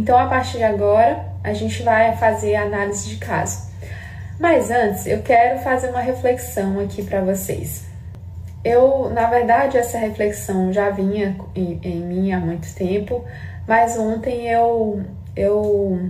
Então, 0.00 0.18
a 0.18 0.24
partir 0.24 0.56
de 0.56 0.64
agora, 0.64 1.26
a 1.44 1.52
gente 1.52 1.82
vai 1.82 2.16
fazer 2.16 2.54
a 2.54 2.62
análise 2.62 3.06
de 3.06 3.16
caso. 3.16 3.68
Mas 4.38 4.70
antes, 4.70 5.06
eu 5.06 5.20
quero 5.20 5.58
fazer 5.58 5.90
uma 5.90 6.00
reflexão 6.00 6.80
aqui 6.80 7.02
para 7.02 7.20
vocês. 7.20 7.84
Eu, 8.64 9.10
na 9.10 9.26
verdade, 9.26 9.76
essa 9.76 9.98
reflexão 9.98 10.72
já 10.72 10.88
vinha 10.88 11.36
em, 11.54 11.78
em, 11.82 12.00
mim 12.00 12.32
há 12.32 12.40
muito 12.40 12.74
tempo, 12.74 13.22
mas 13.68 13.98
ontem 13.98 14.48
eu 14.48 15.02
eu 15.36 16.08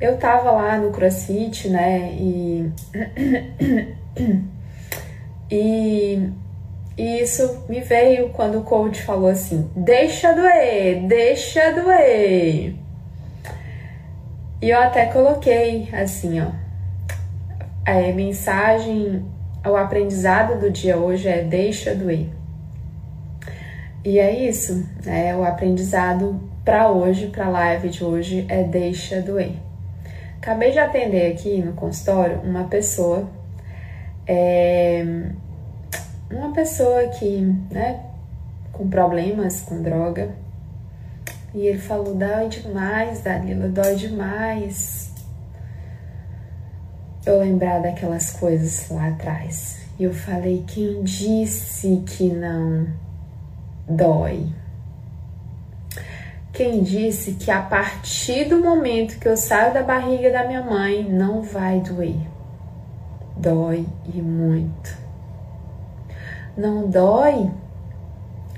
eu 0.00 0.16
tava 0.18 0.50
lá 0.50 0.76
no 0.76 0.90
CrossFit, 0.90 1.68
né? 1.68 2.12
E 2.14 2.72
e, 5.48 6.28
e 7.00 7.22
isso 7.22 7.64
me 7.66 7.80
veio 7.80 8.28
quando 8.28 8.58
o 8.58 8.62
coach 8.62 9.02
falou 9.02 9.30
assim: 9.30 9.70
"Deixa 9.74 10.34
doer, 10.34 11.06
deixa 11.06 11.72
doer". 11.72 12.74
E 14.60 14.68
eu 14.68 14.78
até 14.78 15.06
coloquei 15.06 15.88
assim, 15.94 16.42
ó, 16.42 16.50
a 17.86 18.12
mensagem, 18.12 19.24
o 19.66 19.74
aprendizado 19.74 20.60
do 20.60 20.70
dia 20.70 20.98
hoje 20.98 21.26
é 21.26 21.42
deixa 21.42 21.94
doer. 21.94 22.26
E 24.04 24.18
é 24.18 24.46
isso, 24.46 24.86
é 25.06 25.34
o 25.34 25.42
aprendizado 25.42 26.38
para 26.62 26.90
hoje, 26.90 27.28
para 27.28 27.48
live 27.48 27.88
de 27.88 28.04
hoje 28.04 28.44
é 28.46 28.62
deixa 28.62 29.22
doer. 29.22 29.54
Acabei 30.36 30.70
de 30.70 30.78
atender 30.78 31.32
aqui 31.32 31.62
no 31.62 31.72
consultório 31.72 32.42
uma 32.44 32.64
pessoa, 32.64 33.26
é, 34.26 35.30
uma 36.30 36.52
pessoa 36.52 37.08
que, 37.08 37.40
né, 37.70 38.04
com 38.72 38.88
problemas 38.88 39.60
com 39.62 39.82
droga, 39.82 40.30
e 41.52 41.66
ele 41.66 41.78
falou: 41.78 42.14
dói 42.14 42.48
demais, 42.48 43.20
Dalila, 43.22 43.68
dói 43.68 43.96
demais 43.96 45.10
eu 47.26 47.40
lembrar 47.40 47.80
daquelas 47.80 48.30
coisas 48.30 48.88
lá 48.90 49.08
atrás. 49.08 49.80
E 49.98 50.04
eu 50.04 50.14
falei: 50.14 50.64
quem 50.66 51.02
disse 51.02 52.02
que 52.06 52.28
não 52.28 52.86
dói? 53.88 54.46
Quem 56.52 56.82
disse 56.82 57.34
que 57.34 57.50
a 57.50 57.62
partir 57.62 58.44
do 58.44 58.60
momento 58.60 59.18
que 59.18 59.28
eu 59.28 59.36
saio 59.36 59.72
da 59.72 59.82
barriga 59.82 60.30
da 60.30 60.46
minha 60.46 60.62
mãe 60.62 61.02
não 61.02 61.42
vai 61.42 61.80
doer? 61.80 62.20
Dói 63.36 63.86
e 64.12 64.20
muito. 64.20 65.09
Não 66.56 66.88
dói 66.88 67.50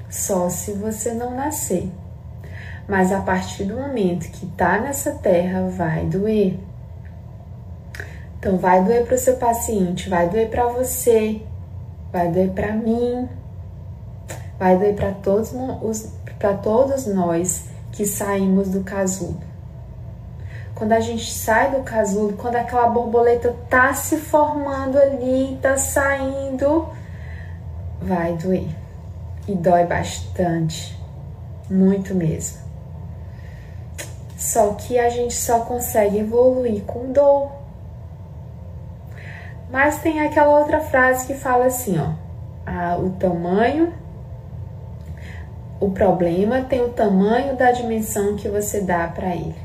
só 0.09 0.49
se 0.49 0.73
você 0.73 1.13
não 1.13 1.35
nascer. 1.35 1.91
Mas 2.89 3.13
a 3.13 3.21
partir 3.21 3.65
do 3.65 3.77
momento 3.77 4.31
que 4.31 4.47
tá 4.47 4.81
nessa 4.81 5.13
terra 5.13 5.69
vai 5.69 6.05
doer. 6.07 6.59
Então 8.39 8.59
vai 8.59 8.83
doer 8.83 9.07
para 9.07 9.15
o 9.15 9.19
seu 9.19 9.37
paciente, 9.37 10.09
vai 10.09 10.29
doer 10.29 10.51
para 10.51 10.67
você, 10.67 11.41
vai 12.13 12.29
doer 12.29 12.51
para 12.51 12.73
mim, 12.73 13.29
vai 14.59 14.77
doer 14.77 14.95
para 14.95 15.13
todos 15.13 15.53
os 15.83 16.13
para 16.39 16.55
todos 16.55 17.07
nós 17.07 17.67
que 17.93 18.05
saímos 18.05 18.69
do 18.69 18.83
casulo. 18.83 19.39
Quando 20.75 20.91
a 20.91 20.99
gente 20.99 21.33
sai 21.33 21.71
do 21.71 21.85
casulo, 21.85 22.33
quando 22.33 22.57
aquela 22.57 22.89
borboleta 22.89 23.55
tá 23.71 23.95
se 23.95 24.17
formando 24.17 24.99
ali, 24.99 25.57
tá 25.63 25.77
saindo, 25.77 26.89
vai 28.03 28.35
doer. 28.35 28.69
E 29.49 29.55
dói 29.55 29.85
bastante, 29.87 30.99
muito 31.69 32.15
mesmo. 32.15 32.61
Só 34.37 34.75
que 34.75 34.99
a 34.99 35.09
gente 35.09 35.35
só 35.35 35.61
consegue 35.61 36.19
evoluir 36.19 36.83
com 36.83 37.13
dor. 37.13 37.51
Mas 39.71 40.01
tem 40.01 40.21
aquela 40.21 40.59
outra 40.59 40.81
frase 40.81 41.27
que 41.27 41.35
fala 41.35 41.67
assim, 41.67 41.99
ó, 41.99 42.13
a, 42.67 42.97
o 42.99 43.11
tamanho, 43.11 43.93
o 45.81 45.91
problema 45.91 46.63
tem 46.63 46.83
o 46.83 46.91
tamanho 46.91 47.57
da 47.57 47.73
dimensão 47.73 48.37
que 48.37 48.49
você 48.49 48.81
dá 48.81 49.09
para 49.09 49.35
ele. 49.35 49.57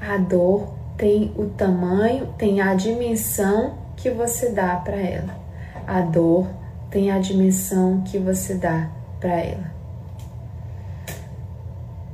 A 0.00 0.18
dor 0.18 0.68
tem 0.98 1.32
o 1.36 1.46
tamanho, 1.46 2.34
tem 2.36 2.60
a 2.60 2.74
dimensão 2.74 3.83
que 4.04 4.10
você 4.10 4.50
dá 4.50 4.76
para 4.76 4.98
ela. 4.98 5.34
A 5.86 6.02
dor 6.02 6.46
tem 6.90 7.10
a 7.10 7.18
dimensão 7.18 8.02
que 8.02 8.18
você 8.18 8.52
dá 8.52 8.90
para 9.18 9.40
ela. 9.40 9.72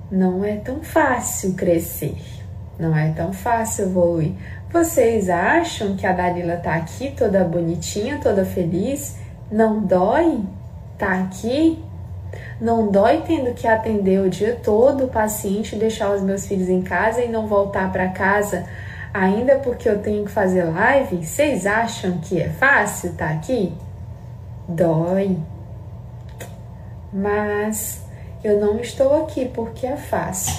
Não 0.08 0.44
é 0.44 0.54
tão 0.54 0.82
fácil 0.82 1.54
crescer, 1.54 2.16
não 2.78 2.96
é 2.96 3.10
tão 3.10 3.32
fácil 3.32 3.86
evoluir, 3.86 4.34
vocês 4.72 5.28
acham 5.28 5.96
que 5.96 6.06
a 6.06 6.12
Dalila 6.12 6.58
tá 6.58 6.76
aqui 6.76 7.10
toda 7.10 7.42
bonitinha, 7.42 8.20
toda 8.22 8.44
feliz? 8.44 9.16
Não 9.50 9.80
dói? 9.80 10.44
Tá 10.96 11.22
aqui? 11.22 11.82
Não 12.60 12.86
dói 12.88 13.24
tendo 13.26 13.52
que 13.52 13.66
atender 13.66 14.20
o 14.20 14.30
dia 14.30 14.56
todo 14.62 15.06
o 15.06 15.08
paciente, 15.08 15.74
deixar 15.74 16.14
os 16.14 16.22
meus 16.22 16.46
filhos 16.46 16.68
em 16.68 16.82
casa 16.82 17.20
e 17.20 17.28
não 17.28 17.48
voltar 17.48 17.90
para 17.90 18.10
casa 18.10 18.64
ainda 19.12 19.56
porque 19.56 19.88
eu 19.88 20.00
tenho 20.00 20.24
que 20.24 20.30
fazer 20.30 20.64
live? 20.64 21.24
Vocês 21.24 21.66
acham 21.66 22.18
que 22.18 22.40
é 22.40 22.48
fácil 22.48 23.14
tá 23.14 23.30
aqui? 23.30 23.72
Dói. 24.68 25.36
Mas 27.12 28.00
eu 28.42 28.60
não 28.60 28.80
estou 28.80 29.24
aqui 29.24 29.46
porque 29.46 29.86
é 29.86 29.96
fácil. 29.96 30.54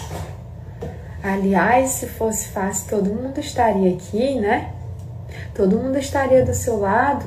Aliás, 1.24 1.92
se 1.92 2.08
fosse 2.08 2.48
fácil, 2.48 2.90
todo 2.90 3.14
mundo 3.14 3.40
estaria 3.40 3.94
aqui, 3.94 4.40
né? 4.40 4.74
Todo 5.54 5.78
mundo 5.78 5.98
estaria 5.98 6.44
do 6.44 6.54
seu 6.54 6.80
lado. 6.80 7.26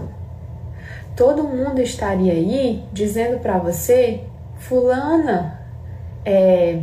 Todo 1.16 1.44
mundo 1.44 1.80
estaria 1.80 2.32
aí 2.32 2.82
dizendo 2.92 3.38
para 3.38 3.58
você, 3.58 4.24
fulana, 4.58 5.60
é, 6.24 6.80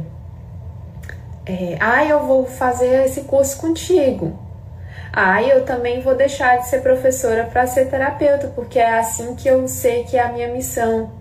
é, 1.46 1.78
ah, 1.79 2.06
eu 2.06 2.25
vou 2.25 2.46
fazer 2.46 3.06
esse 3.06 3.22
curso 3.22 3.57
contigo. 3.57 4.38
Ah, 5.13 5.41
eu 5.44 5.66
também 5.66 6.02
vou 6.02 6.16
deixar 6.16 6.59
de 6.59 6.68
ser 6.68 6.81
professora 6.81 7.46
para 7.46 7.68
ser 7.68 7.90
terapeuta, 7.90 8.47
porque 8.56 8.79
é 8.79 9.00
assim 9.00 9.35
que 9.35 9.47
eu 9.47 9.68
sei 9.68 10.03
que 10.03 10.16
é 10.16 10.22
a 10.22 10.31
minha 10.31 10.47
missão. 10.50 11.12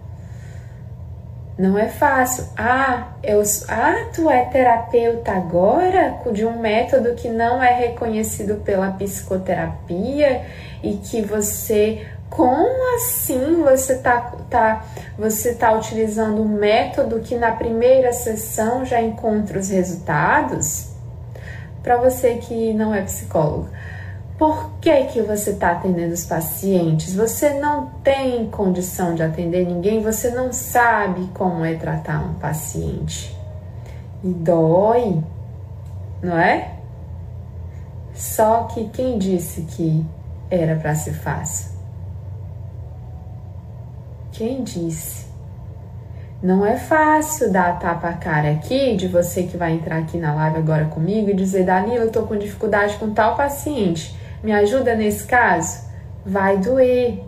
Não 1.58 1.76
é 1.76 1.88
fácil. 1.88 2.44
Ah, 2.56 3.08
eu, 3.22 3.42
ah, 3.68 4.08
tu 4.14 4.30
é 4.30 4.44
terapeuta 4.44 5.32
agora 5.32 6.18
de 6.32 6.46
um 6.46 6.58
método 6.58 7.14
que 7.14 7.28
não 7.28 7.62
é 7.62 7.74
reconhecido 7.74 8.62
pela 8.64 8.92
psicoterapia 8.92 10.42
e 10.82 10.94
que 10.94 11.20
você 11.20 12.06
como 12.30 12.96
assim 12.96 13.60
você 13.62 13.98
tá, 13.98 14.32
tá, 14.48 14.84
você 15.18 15.52
tá 15.52 15.72
utilizando 15.72 16.40
um 16.40 16.48
método 16.48 17.18
que 17.20 17.36
na 17.36 17.50
primeira 17.50 18.12
sessão 18.12 18.84
já 18.84 19.02
encontra 19.02 19.58
os 19.58 19.68
resultados? 19.68 20.88
Para 21.82 21.96
você 21.96 22.36
que 22.36 22.72
não 22.72 22.94
é 22.94 23.02
psicólogo, 23.02 23.68
por 24.38 24.70
que, 24.80 25.04
que 25.06 25.20
você 25.20 25.50
está 25.50 25.72
atendendo 25.72 26.14
os 26.14 26.24
pacientes? 26.24 27.14
Você 27.14 27.54
não 27.54 27.86
tem 28.02 28.48
condição 28.48 29.14
de 29.14 29.22
atender 29.22 29.66
ninguém, 29.66 30.00
você 30.00 30.30
não 30.30 30.52
sabe 30.52 31.28
como 31.34 31.64
é 31.64 31.74
tratar 31.74 32.22
um 32.24 32.34
paciente. 32.34 33.36
E 34.22 34.28
dói, 34.28 35.22
não 36.22 36.38
é? 36.38 36.74
Só 38.14 38.64
que 38.64 38.88
quem 38.90 39.18
disse 39.18 39.62
que 39.62 40.04
era 40.50 40.76
para 40.76 40.94
ser 40.94 41.12
fácil? 41.12 41.69
Quem 44.40 44.62
disse? 44.62 45.26
Não 46.42 46.64
é 46.64 46.78
fácil 46.78 47.52
dar 47.52 47.68
a 47.68 47.72
tapa 47.74 48.08
a 48.08 48.14
cara 48.14 48.52
aqui 48.52 48.96
de 48.96 49.06
você 49.06 49.42
que 49.42 49.54
vai 49.54 49.72
entrar 49.72 49.98
aqui 49.98 50.16
na 50.16 50.34
live 50.34 50.56
agora 50.56 50.86
comigo 50.86 51.28
e 51.28 51.34
dizer, 51.34 51.66
Dani, 51.66 51.94
eu 51.94 52.10
tô 52.10 52.22
com 52.22 52.38
dificuldade 52.38 52.96
com 52.96 53.12
tal 53.12 53.36
paciente 53.36 54.18
me 54.42 54.50
ajuda 54.50 54.94
nesse 54.94 55.26
caso? 55.26 55.84
Vai 56.24 56.56
doer. 56.56 57.22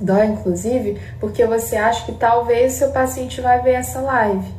Dói, 0.00 0.28
inclusive, 0.28 0.98
porque 1.20 1.44
você 1.44 1.76
acha 1.76 2.06
que 2.06 2.12
talvez 2.12 2.72
seu 2.72 2.90
paciente 2.90 3.42
vai 3.42 3.60
ver 3.60 3.72
essa 3.72 4.00
live. 4.00 4.50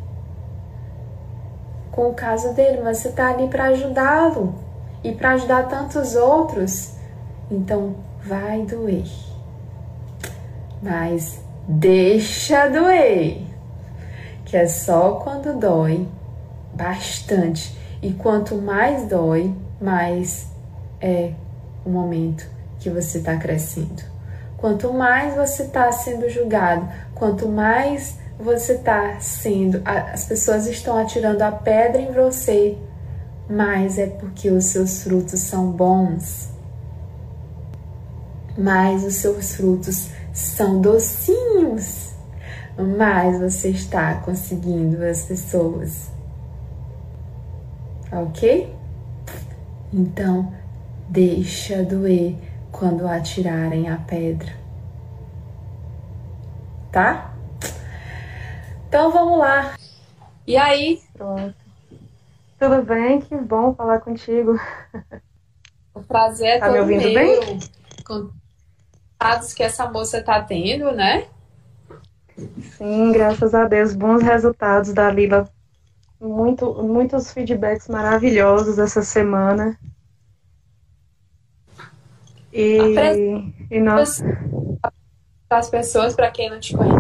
Com 1.92 2.10
o 2.10 2.14
caso 2.14 2.54
dele, 2.54 2.82
mas 2.84 3.00
você 3.00 3.10
tá 3.10 3.28
ali 3.30 3.48
para 3.48 3.70
ajudá-lo 3.70 4.54
e 5.04 5.14
para 5.14 5.32
ajudar 5.32 5.68
tantos 5.68 6.16
outros. 6.16 6.94
Então, 7.50 7.96
vai 8.24 8.62
doer. 8.62 9.29
Mas 10.82 11.40
deixa 11.68 12.68
doer. 12.68 13.42
Que 14.46 14.58
é 14.58 14.68
só 14.68 15.16
quando 15.24 15.60
dói 15.60 16.08
bastante. 16.74 17.78
E 18.02 18.14
quanto 18.14 18.56
mais 18.56 19.08
dói, 19.08 19.54
mais 19.82 20.48
é 21.02 21.34
o 21.86 21.90
momento 21.90 22.48
que 22.80 22.90
você 22.90 23.18
está 23.18 23.36
crescendo. 23.38 24.04
Quanto 24.58 24.94
mais 24.94 25.36
você 25.36 25.64
está 25.64 25.92
sendo 25.92 26.30
julgado, 26.30 26.88
quanto 27.16 27.48
mais 27.48 28.18
você 28.40 28.74
está 28.74 29.20
sendo, 29.20 29.82
as 29.86 30.26
pessoas 30.26 30.66
estão 30.66 30.98
atirando 30.98 31.42
a 31.42 31.52
pedra 31.52 32.02
em 32.02 32.12
você, 32.12 32.78
mas 33.50 33.98
é 33.98 34.08
porque 34.08 34.50
os 34.50 34.66
seus 34.66 35.04
frutos 35.04 35.40
são 35.42 35.72
bons, 35.72 36.50
mas 38.58 39.04
os 39.04 39.16
seus 39.16 39.56
frutos 39.56 40.10
são 40.34 40.82
docinhos, 40.82 42.14
mais 42.78 43.40
você 43.40 43.70
está 43.70 44.16
conseguindo 44.16 45.04
as 45.04 45.24
pessoas. 45.24 46.12
Ok? 48.12 48.74
Então, 49.94 50.54
deixa 51.10 51.84
doer 51.84 52.36
quando 52.72 53.08
atirarem 53.08 53.90
a 53.90 53.98
pedra. 53.98 54.54
Tá? 56.92 57.34
Então 58.88 59.12
vamos 59.12 59.38
lá. 59.38 59.76
E 60.48 60.58
aí? 60.58 61.02
Pronto. 61.14 61.56
Tudo 62.58 62.82
bem? 62.84 63.22
Que 63.22 63.36
bom 63.38 63.74
falar 63.76 64.00
contigo. 64.00 64.60
O 65.94 66.02
prazer 66.02 66.48
é 66.48 66.60
tá 66.60 66.68
todo 66.68 66.74
me 66.76 66.80
ouvindo 66.82 67.04
meu. 67.04 67.14
Bem? 67.14 67.60
Resultados 69.22 69.54
que 69.54 69.64
essa 69.64 69.90
moça 69.90 70.24
tá 70.24 70.42
tendo, 70.42 70.94
né? 70.94 71.28
Sim, 72.78 73.12
graças 73.12 73.54
a 73.54 73.66
Deus, 73.66 73.94
bons 73.94 74.24
resultados 74.24 74.94
da 74.94 75.12
Lila. 75.12 75.50
Muito, 76.22 76.74
muitos 76.84 77.34
feedbacks 77.34 77.90
maravilhosos 77.90 78.80
essa 78.80 79.02
semana. 79.02 79.78
E, 82.54 82.96
e 83.70 83.80
nós. 83.82 84.24
As 85.50 85.70
pessoas, 85.70 86.16
para 86.16 86.32
quem 86.32 86.50
não 86.50 86.60
te 86.60 86.78
conhece. 86.78 86.96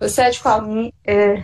Você 0.00 0.22
é 0.22 0.30
de 0.30 0.40
qual? 0.40 0.64
Sim, 0.66 0.92
é, 1.02 1.42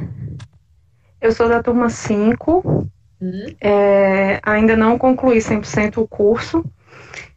eu 1.18 1.32
sou 1.32 1.48
da 1.48 1.62
turma 1.62 1.88
5. 1.88 2.90
Hum. 3.22 3.46
É, 3.60 4.38
ainda 4.42 4.76
não 4.76 4.98
concluí 4.98 5.38
100% 5.38 5.98
o 5.98 6.08
curso, 6.08 6.64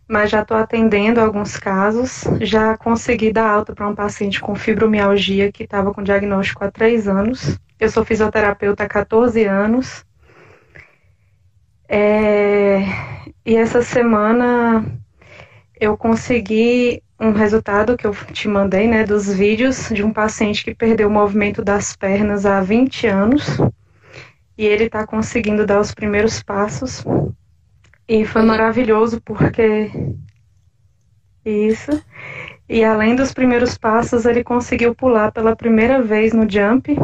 mas 0.07 0.29
já 0.29 0.41
estou 0.41 0.57
atendendo 0.57 1.19
alguns 1.19 1.57
casos. 1.57 2.23
Já 2.41 2.77
consegui 2.77 3.31
dar 3.31 3.49
alta 3.49 3.73
para 3.73 3.87
um 3.87 3.95
paciente 3.95 4.39
com 4.39 4.55
fibromialgia 4.55 5.51
que 5.51 5.63
estava 5.63 5.93
com 5.93 6.03
diagnóstico 6.03 6.63
há 6.63 6.71
3 6.71 7.07
anos. 7.07 7.57
Eu 7.79 7.89
sou 7.89 8.05
fisioterapeuta 8.05 8.83
há 8.83 8.87
14 8.87 9.43
anos. 9.45 10.05
É, 11.87 12.79
e 13.45 13.55
essa 13.55 13.81
semana 13.81 14.85
eu 15.79 15.97
consegui 15.97 17.03
um 17.19 17.31
resultado 17.31 17.95
que 17.95 18.05
eu 18.05 18.13
te 18.31 18.47
mandei, 18.47 18.87
né, 18.87 19.03
dos 19.03 19.31
vídeos 19.31 19.89
de 19.89 20.03
um 20.03 20.11
paciente 20.11 20.63
que 20.63 20.75
perdeu 20.75 21.07
o 21.07 21.11
movimento 21.11 21.63
das 21.63 21.95
pernas 21.95 22.45
há 22.45 22.59
20 22.61 23.07
anos 23.07 23.57
e 24.57 24.65
ele 24.65 24.85
está 24.85 25.05
conseguindo 25.05 25.65
dar 25.65 25.79
os 25.79 25.93
primeiros 25.93 26.41
passos. 26.41 27.03
E 28.07 28.25
foi 28.25 28.41
maravilhoso 28.41 29.21
porque 29.21 29.91
isso. 31.45 31.91
E 32.67 32.83
além 32.83 33.15
dos 33.15 33.33
primeiros 33.33 33.77
passos, 33.77 34.25
ele 34.25 34.43
conseguiu 34.43 34.95
pular 34.95 35.31
pela 35.31 35.55
primeira 35.55 36.01
vez 36.01 36.33
no 36.33 36.49
jump 36.49 36.95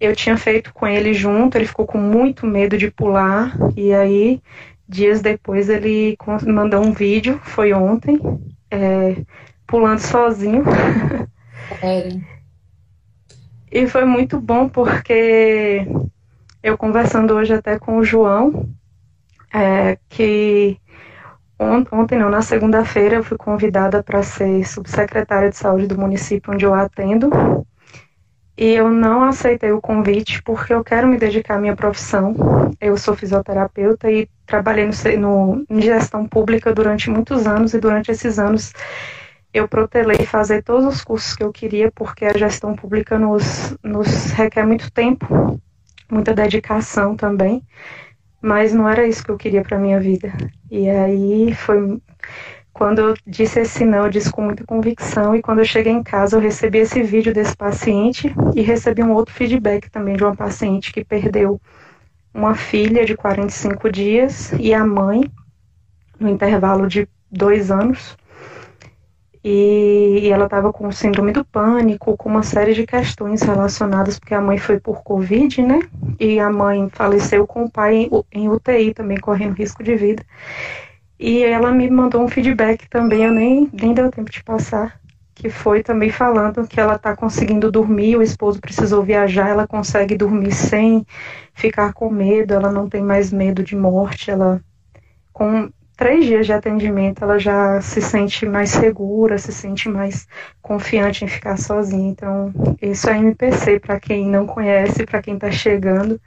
eu 0.00 0.14
tinha 0.14 0.36
feito 0.36 0.72
com 0.72 0.86
ele 0.86 1.12
junto, 1.12 1.56
ele 1.56 1.66
ficou 1.66 1.86
com 1.86 1.98
muito 1.98 2.46
medo 2.46 2.78
de 2.78 2.90
pular, 2.90 3.52
e 3.76 3.92
aí, 3.92 4.40
dias 4.88 5.20
depois, 5.20 5.68
ele 5.68 6.16
mandou 6.46 6.84
um 6.84 6.92
vídeo, 6.92 7.40
foi 7.42 7.72
ontem, 7.72 8.20
é, 8.70 9.16
pulando 9.66 10.00
sozinho. 10.00 10.64
É. 11.82 12.08
e 13.70 13.86
foi 13.86 14.06
muito 14.06 14.40
bom 14.40 14.70
porque 14.70 15.86
eu 16.62 16.78
conversando 16.78 17.34
hoje 17.34 17.52
até 17.52 17.78
com 17.78 17.98
o 17.98 18.04
João, 18.04 18.70
é, 19.52 19.98
que 20.08 20.78
ontem 21.58 22.18
não, 22.18 22.30
na 22.30 22.42
segunda-feira 22.42 23.16
eu 23.16 23.24
fui 23.24 23.36
convidada 23.36 24.02
para 24.02 24.22
ser 24.22 24.64
subsecretária 24.64 25.50
de 25.50 25.56
saúde 25.56 25.86
do 25.86 25.98
município 25.98 26.52
onde 26.52 26.64
eu 26.64 26.74
atendo. 26.74 27.30
E 28.56 28.74
eu 28.74 28.90
não 28.90 29.22
aceitei 29.22 29.70
o 29.70 29.80
convite 29.80 30.42
porque 30.42 30.74
eu 30.74 30.82
quero 30.82 31.06
me 31.06 31.16
dedicar 31.16 31.54
à 31.54 31.58
minha 31.60 31.76
profissão. 31.76 32.34
Eu 32.80 32.96
sou 32.96 33.14
fisioterapeuta 33.14 34.10
e 34.10 34.28
trabalhei 34.46 34.84
no, 34.86 34.92
no, 35.18 35.66
em 35.70 35.80
gestão 35.80 36.26
pública 36.26 36.74
durante 36.74 37.08
muitos 37.08 37.46
anos 37.46 37.72
e 37.72 37.78
durante 37.78 38.10
esses 38.10 38.38
anos 38.38 38.72
eu 39.54 39.68
protelei 39.68 40.26
fazer 40.26 40.62
todos 40.62 40.84
os 40.84 41.02
cursos 41.02 41.34
que 41.34 41.42
eu 41.42 41.52
queria 41.52 41.90
porque 41.92 42.24
a 42.24 42.36
gestão 42.36 42.74
pública 42.74 43.18
nos, 43.18 43.76
nos 43.82 44.32
requer 44.32 44.66
muito 44.66 44.90
tempo, 44.90 45.60
muita 46.10 46.34
dedicação 46.34 47.16
também, 47.16 47.62
mas 48.40 48.72
não 48.72 48.88
era 48.88 49.06
isso 49.06 49.24
que 49.24 49.30
eu 49.30 49.36
queria 49.36 49.62
para 49.62 49.78
minha 49.78 50.00
vida. 50.00 50.32
E 50.70 50.88
aí 50.88 51.54
foi 51.54 52.00
quando 52.78 53.00
eu 53.00 53.14
disse 53.26 53.58
esse 53.58 53.84
não, 53.84 54.04
eu 54.04 54.10
disse 54.10 54.30
com 54.30 54.40
muita 54.40 54.64
convicção. 54.64 55.34
E 55.34 55.42
quando 55.42 55.58
eu 55.58 55.64
cheguei 55.64 55.92
em 55.92 56.02
casa, 56.02 56.36
eu 56.36 56.40
recebi 56.40 56.78
esse 56.78 57.02
vídeo 57.02 57.34
desse 57.34 57.56
paciente 57.56 58.32
e 58.54 58.60
recebi 58.62 59.02
um 59.02 59.12
outro 59.12 59.34
feedback 59.34 59.90
também 59.90 60.16
de 60.16 60.22
uma 60.22 60.36
paciente 60.36 60.92
que 60.92 61.04
perdeu 61.04 61.60
uma 62.32 62.54
filha 62.54 63.04
de 63.04 63.16
45 63.16 63.90
dias 63.90 64.52
e 64.52 64.72
a 64.72 64.86
mãe 64.86 65.28
no 66.20 66.28
intervalo 66.28 66.86
de 66.86 67.08
dois 67.28 67.72
anos. 67.72 68.16
E, 69.50 70.28
ela 70.28 70.44
estava 70.44 70.70
com 70.70 70.92
síndrome 70.92 71.32
do 71.32 71.42
pânico, 71.42 72.14
com 72.18 72.28
uma 72.28 72.42
série 72.42 72.74
de 72.74 72.86
questões 72.86 73.40
relacionadas, 73.40 74.18
porque 74.18 74.34
a 74.34 74.42
mãe 74.42 74.58
foi 74.58 74.78
por 74.78 75.02
Covid, 75.02 75.62
né? 75.62 75.80
E 76.20 76.38
a 76.38 76.50
mãe 76.50 76.86
faleceu 76.90 77.46
com 77.46 77.64
o 77.64 77.70
pai 77.70 77.94
em, 77.94 78.10
em 78.30 78.48
UTI 78.50 78.92
também, 78.92 79.16
correndo 79.18 79.54
risco 79.54 79.82
de 79.82 79.96
vida. 79.96 80.22
E 81.18 81.42
ela 81.42 81.72
me 81.72 81.88
mandou 81.88 82.22
um 82.22 82.28
feedback 82.28 82.90
também, 82.90 83.24
eu 83.24 83.32
nem, 83.32 83.70
nem 83.72 83.94
deu 83.94 84.10
tempo 84.10 84.30
de 84.30 84.44
passar, 84.44 85.00
que 85.34 85.48
foi 85.48 85.82
também 85.82 86.10
falando 86.10 86.68
que 86.68 86.78
ela 86.78 86.96
está 86.96 87.16
conseguindo 87.16 87.72
dormir, 87.72 88.16
o 88.16 88.22
esposo 88.22 88.60
precisou 88.60 89.02
viajar, 89.02 89.48
ela 89.48 89.66
consegue 89.66 90.14
dormir 90.14 90.52
sem 90.52 91.06
ficar 91.54 91.94
com 91.94 92.10
medo, 92.10 92.52
ela 92.52 92.70
não 92.70 92.86
tem 92.86 93.02
mais 93.02 93.32
medo 93.32 93.62
de 93.62 93.74
morte, 93.74 94.30
ela 94.30 94.60
com 95.32 95.70
três 95.98 96.24
dias 96.24 96.46
de 96.46 96.52
atendimento 96.52 97.24
ela 97.24 97.40
já 97.40 97.80
se 97.80 98.00
sente 98.00 98.46
mais 98.46 98.70
segura, 98.70 99.36
se 99.36 99.52
sente 99.52 99.88
mais 99.88 100.28
confiante 100.62 101.24
em 101.24 101.28
ficar 101.28 101.58
sozinha. 101.58 102.08
Então, 102.08 102.52
isso 102.80 103.10
é 103.10 103.18
MPC, 103.18 103.80
para 103.80 103.98
quem 103.98 104.30
não 104.30 104.46
conhece, 104.46 105.04
para 105.04 105.20
quem 105.20 105.34
está 105.34 105.50
chegando, 105.50 106.20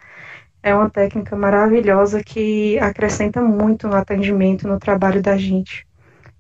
é 0.62 0.76
uma 0.76 0.90
técnica 0.90 1.38
maravilhosa 1.38 2.22
que 2.22 2.78
acrescenta 2.80 3.42
muito 3.42 3.88
no 3.88 3.96
atendimento, 3.96 4.68
no 4.68 4.78
trabalho 4.78 5.22
da 5.22 5.38
gente. 5.38 5.88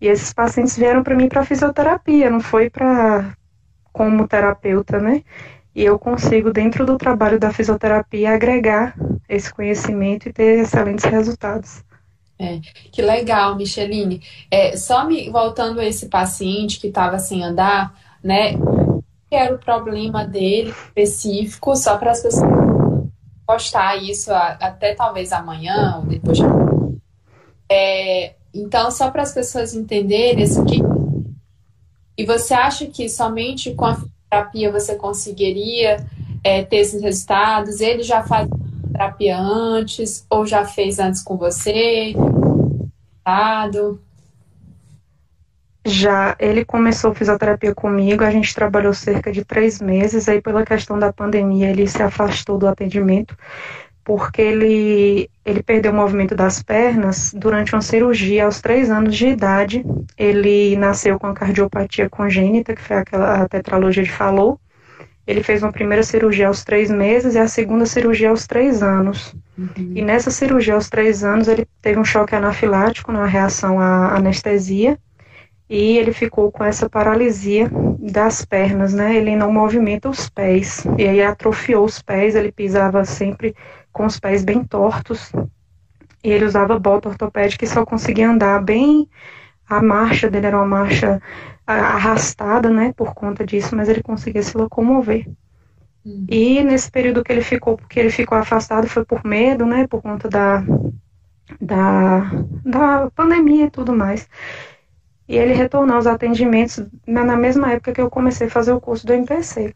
E 0.01 0.08
esses 0.08 0.34
pacientes 0.34 0.77
vieram 0.77 1.01
para 1.01 1.15
mim 1.15 1.29
para 1.29 1.46
fisioterapia, 1.46 2.29
não 2.29 2.41
foi 2.41 2.70
para 2.70 3.34
como 3.94 4.27
terapeuta, 4.27 5.00
né? 5.00 5.24
E 5.74 5.86
eu 5.86 5.98
consigo, 5.98 6.51
dentro 6.51 6.86
do 6.86 6.98
trabalho 6.98 7.39
da 7.39 7.53
fisioterapia, 7.53 8.34
agregar 8.34 8.94
esse 9.29 9.53
conhecimento 9.53 10.27
e 10.27 10.34
ter 10.34 10.60
excelentes 10.60 11.05
resultados. 11.05 11.82
É, 12.41 12.60
que 12.91 13.03
legal, 13.03 13.55
Micheline. 13.55 14.19
É, 14.50 14.75
só 14.75 15.05
me 15.05 15.29
voltando 15.29 15.79
a 15.79 15.86
esse 15.86 16.07
paciente 16.07 16.79
que 16.79 16.88
estava 16.88 17.19
sem 17.19 17.43
andar, 17.43 17.93
né? 18.24 18.53
Que 19.29 19.36
era 19.36 19.53
o 19.53 19.60
problema 19.60 20.25
dele 20.25 20.71
específico, 20.71 21.75
só 21.75 22.00
para 22.00 22.10
as 22.10 22.24
pessoas 22.24 22.50
postar 23.45 23.98
isso 23.98 24.33
até 24.33 24.95
talvez 24.95 25.31
amanhã 25.31 25.98
ou 26.00 26.05
depois 26.05 26.39
de 26.39 26.43
é, 27.69 28.33
Então, 28.51 28.89
só 28.89 29.12
para 29.12 29.21
as 29.21 29.33
pessoas 29.33 29.75
entenderem 29.75 30.43
isso 30.43 30.60
aqui. 30.62 30.79
E 32.17 32.25
você 32.25 32.55
acha 32.55 32.88
que 32.88 33.07
somente 33.07 33.75
com 33.75 33.86
a 33.86 33.98
terapia 34.29 34.71
você 34.71 34.95
conseguiria 34.95 36.03
é, 36.43 36.63
ter 36.63 36.77
esses 36.77 37.03
resultados? 37.03 37.81
Ele 37.81 38.01
já 38.01 38.24
faz 38.24 38.50
terapia 38.91 39.39
antes 39.39 40.25
ou 40.29 40.45
já 40.45 40.65
fez 40.65 41.00
antes 41.00 41.24
com 41.24 41.38
você? 41.38 42.13
Já 45.86 46.36
ele 46.39 46.63
começou 46.63 47.13
fisioterapia 47.13 47.74
comigo, 47.74 48.24
a 48.24 48.29
gente 48.29 48.53
trabalhou 48.53 48.93
cerca 48.93 49.31
de 49.31 49.43
três 49.43 49.81
meses, 49.81 50.29
aí 50.29 50.39
pela 50.39 50.63
questão 50.63 50.98
da 51.00 51.12
pandemia 51.12 51.71
ele 51.71 51.88
se 51.88 52.03
afastou 52.03 52.60
do 52.60 52.67
atendimento, 52.67 53.36
porque 54.03 54.41
ele, 54.41 55.29
ele 55.43 55.63
perdeu 55.63 55.91
o 55.91 55.95
movimento 55.95 56.36
das 56.36 56.62
pernas 56.62 57.33
durante 57.33 57.74
uma 57.74 57.81
cirurgia 57.81 58.45
aos 58.45 58.62
três 58.62 58.91
anos 58.91 59.15
de 59.15 59.27
idade. 59.27 59.83
Ele 60.17 60.75
nasceu 60.75 61.19
com 61.19 61.27
a 61.27 61.33
cardiopatia 61.33 62.10
congênita, 62.10 62.75
que 62.75 62.81
foi 62.81 62.98
aquela 62.98 63.41
a 63.41 63.50
tetralogia 63.50 64.03
de 64.03 64.12
Fallot. 64.12 64.60
Ele 65.25 65.44
fez 65.44 65.62
uma 65.62 65.72
primeira 65.72 66.04
cirurgia 66.04 66.48
aos 66.48 66.63
três 66.63 66.90
meses 66.90 67.36
e 67.36 67.40
a 67.40 67.48
segunda 67.48 67.86
cirurgia 67.86 68.30
aos 68.30 68.48
três 68.48 68.82
anos. 68.82 69.36
Uhum. 69.58 69.92
E 69.96 70.01
nessa 70.01 70.32
cirurgia 70.32 70.74
aos 70.74 70.90
três 70.90 71.24
anos 71.24 71.48
ele 71.48 71.68
teve 71.82 72.00
um 72.00 72.06
choque 72.06 72.36
anafilático, 72.36 73.12
uma 73.12 73.28
reação 73.28 73.80
à 73.80 74.16
anestesia 74.16 74.98
e 75.70 75.98
ele 75.98 76.12
ficou 76.12 76.51
com 76.51 76.66
essa 76.66 76.90
paralisia 76.90 77.72
das 78.00 78.44
pernas, 78.44 78.94
né? 78.94 79.16
Ele 79.16 79.36
não 79.38 79.54
movimenta 79.54 80.10
os 80.10 80.28
pés 80.28 80.84
e 80.98 81.08
aí 81.08 81.22
atrofiou 81.22 81.86
os 81.86 82.01
pés, 82.01 82.36
ele 82.36 82.51
pisava 82.51 83.06
sempre 83.06 83.56
com 83.94 84.06
os 84.06 84.20
pés 84.20 84.44
bem 84.44 84.63
tortos 84.63 85.32
e 86.24 86.30
ele 86.30 86.46
usava 86.46 86.78
bota 86.78 87.10
ortopédica 87.10 87.63
e 87.63 87.68
só 87.68 87.86
conseguia 87.86 88.30
andar 88.30 88.62
bem. 88.62 89.08
A 89.72 89.82
marcha 89.82 90.30
dele 90.30 90.48
era 90.48 90.58
uma 90.58 90.68
marcha 90.68 91.22
arrastada, 91.66 92.70
né, 92.70 92.94
por 92.94 93.13
conta 93.13 93.46
disso, 93.46 93.74
mas 93.74 93.88
ele 93.88 94.04
conseguia 94.04 94.44
se 94.44 94.58
locomover. 94.58 95.25
Uhum. 96.04 96.25
E 96.28 96.62
nesse 96.62 96.92
período 96.92 97.24
que 97.24 97.32
ele 97.32 97.42
ficou, 97.42 97.78
porque 97.78 97.98
ele 97.98 98.10
ficou 98.10 98.38
afastado, 98.38 98.88
foi 98.88 99.06
por 99.06 99.24
medo, 99.24 99.66
né, 99.66 99.88
por 99.88 100.01
conta 100.01 100.28
da, 100.28 100.62
da, 101.62 102.30
da 102.66 103.12
pandemia 103.12 103.68
e 103.68 103.72
tudo 103.72 103.96
mais. 103.96 104.28
E 105.25 105.38
ele 105.38 105.54
retornou 105.54 105.96
aos 105.96 106.08
atendimentos 106.08 106.86
na, 107.08 107.24
na 107.24 107.38
mesma 107.38 107.72
época 107.72 107.94
que 107.94 108.01
eu 108.01 108.10
comecei 108.10 108.48
a 108.48 108.51
fazer 108.51 108.74
o 108.74 108.82
curso 108.82 109.08
do 109.08 109.13
MPC. 109.13 109.74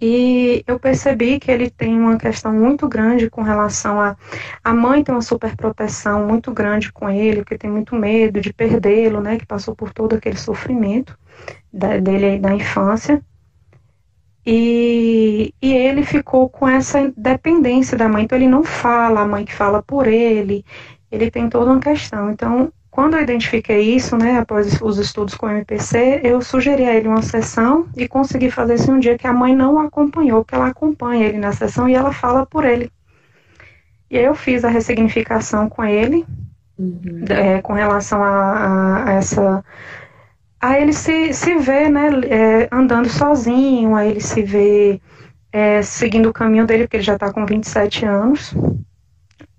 E 0.00 0.62
eu 0.66 0.78
percebi 0.78 1.38
que 1.40 1.50
ele 1.50 1.70
tem 1.70 1.98
uma 1.98 2.18
questão 2.18 2.52
muito 2.52 2.86
grande 2.88 3.30
com 3.30 3.42
relação 3.42 4.00
a. 4.00 4.16
A 4.62 4.74
mãe 4.74 5.02
tem 5.02 5.14
uma 5.14 5.22
superproteção 5.22 6.26
muito 6.26 6.52
grande 6.52 6.92
com 6.92 7.08
ele, 7.08 7.42
porque 7.42 7.56
tem 7.58 7.70
muito 7.70 7.94
medo 7.96 8.40
de 8.40 8.52
perdê-lo, 8.52 9.20
né? 9.20 9.38
Que 9.38 9.46
passou 9.46 9.74
por 9.74 9.92
todo 9.92 10.14
aquele 10.14 10.36
sofrimento 10.36 11.18
da, 11.72 11.96
dele 11.98 12.38
da 12.38 12.54
infância. 12.54 13.22
E, 14.44 15.52
e 15.60 15.72
ele 15.72 16.04
ficou 16.04 16.48
com 16.48 16.68
essa 16.68 17.12
dependência 17.16 17.96
da 17.96 18.08
mãe. 18.08 18.24
Então 18.24 18.38
ele 18.38 18.48
não 18.48 18.62
fala, 18.62 19.22
a 19.22 19.26
mãe 19.26 19.44
que 19.44 19.54
fala 19.54 19.82
por 19.82 20.06
ele. 20.06 20.64
Ele 21.10 21.30
tem 21.30 21.48
toda 21.48 21.70
uma 21.72 21.80
questão. 21.80 22.30
Então 22.30 22.72
quando 22.96 23.14
eu 23.14 23.22
identifiquei 23.22 23.94
isso, 23.94 24.16
né, 24.16 24.38
após 24.38 24.80
os 24.80 24.96
estudos 24.96 25.34
com 25.34 25.44
o 25.44 25.50
MPC, 25.50 26.22
eu 26.24 26.40
sugeri 26.40 26.82
a 26.86 26.94
ele 26.94 27.08
uma 27.08 27.20
sessão 27.20 27.86
e 27.94 28.08
consegui 28.08 28.50
fazer 28.50 28.76
isso 28.76 28.90
um 28.90 28.98
dia 28.98 29.18
que 29.18 29.26
a 29.26 29.34
mãe 29.34 29.54
não 29.54 29.78
acompanhou, 29.78 30.42
porque 30.42 30.54
ela 30.54 30.68
acompanha 30.68 31.26
ele 31.26 31.36
na 31.36 31.52
sessão 31.52 31.86
e 31.86 31.94
ela 31.94 32.10
fala 32.10 32.46
por 32.46 32.64
ele. 32.64 32.90
E 34.10 34.16
aí 34.16 34.24
eu 34.24 34.34
fiz 34.34 34.64
a 34.64 34.70
ressignificação 34.70 35.68
com 35.68 35.84
ele, 35.84 36.24
uhum. 36.78 37.26
é, 37.28 37.60
com 37.60 37.74
relação 37.74 38.22
a, 38.24 39.04
a, 39.04 39.12
essa. 39.12 39.62
A 40.58 40.80
ele 40.80 40.94
se, 40.94 41.34
se 41.34 41.54
ver, 41.58 41.90
né, 41.90 42.08
é, 42.30 42.68
andando 42.72 43.10
sozinho, 43.10 43.94
a 43.94 44.06
ele 44.06 44.22
se 44.22 44.42
ver 44.42 45.02
é, 45.52 45.82
seguindo 45.82 46.30
o 46.30 46.32
caminho 46.32 46.66
dele, 46.66 46.84
porque 46.84 46.96
ele 46.96 47.04
já 47.04 47.12
está 47.12 47.30
com 47.30 47.44
27 47.44 48.06
anos. 48.06 48.54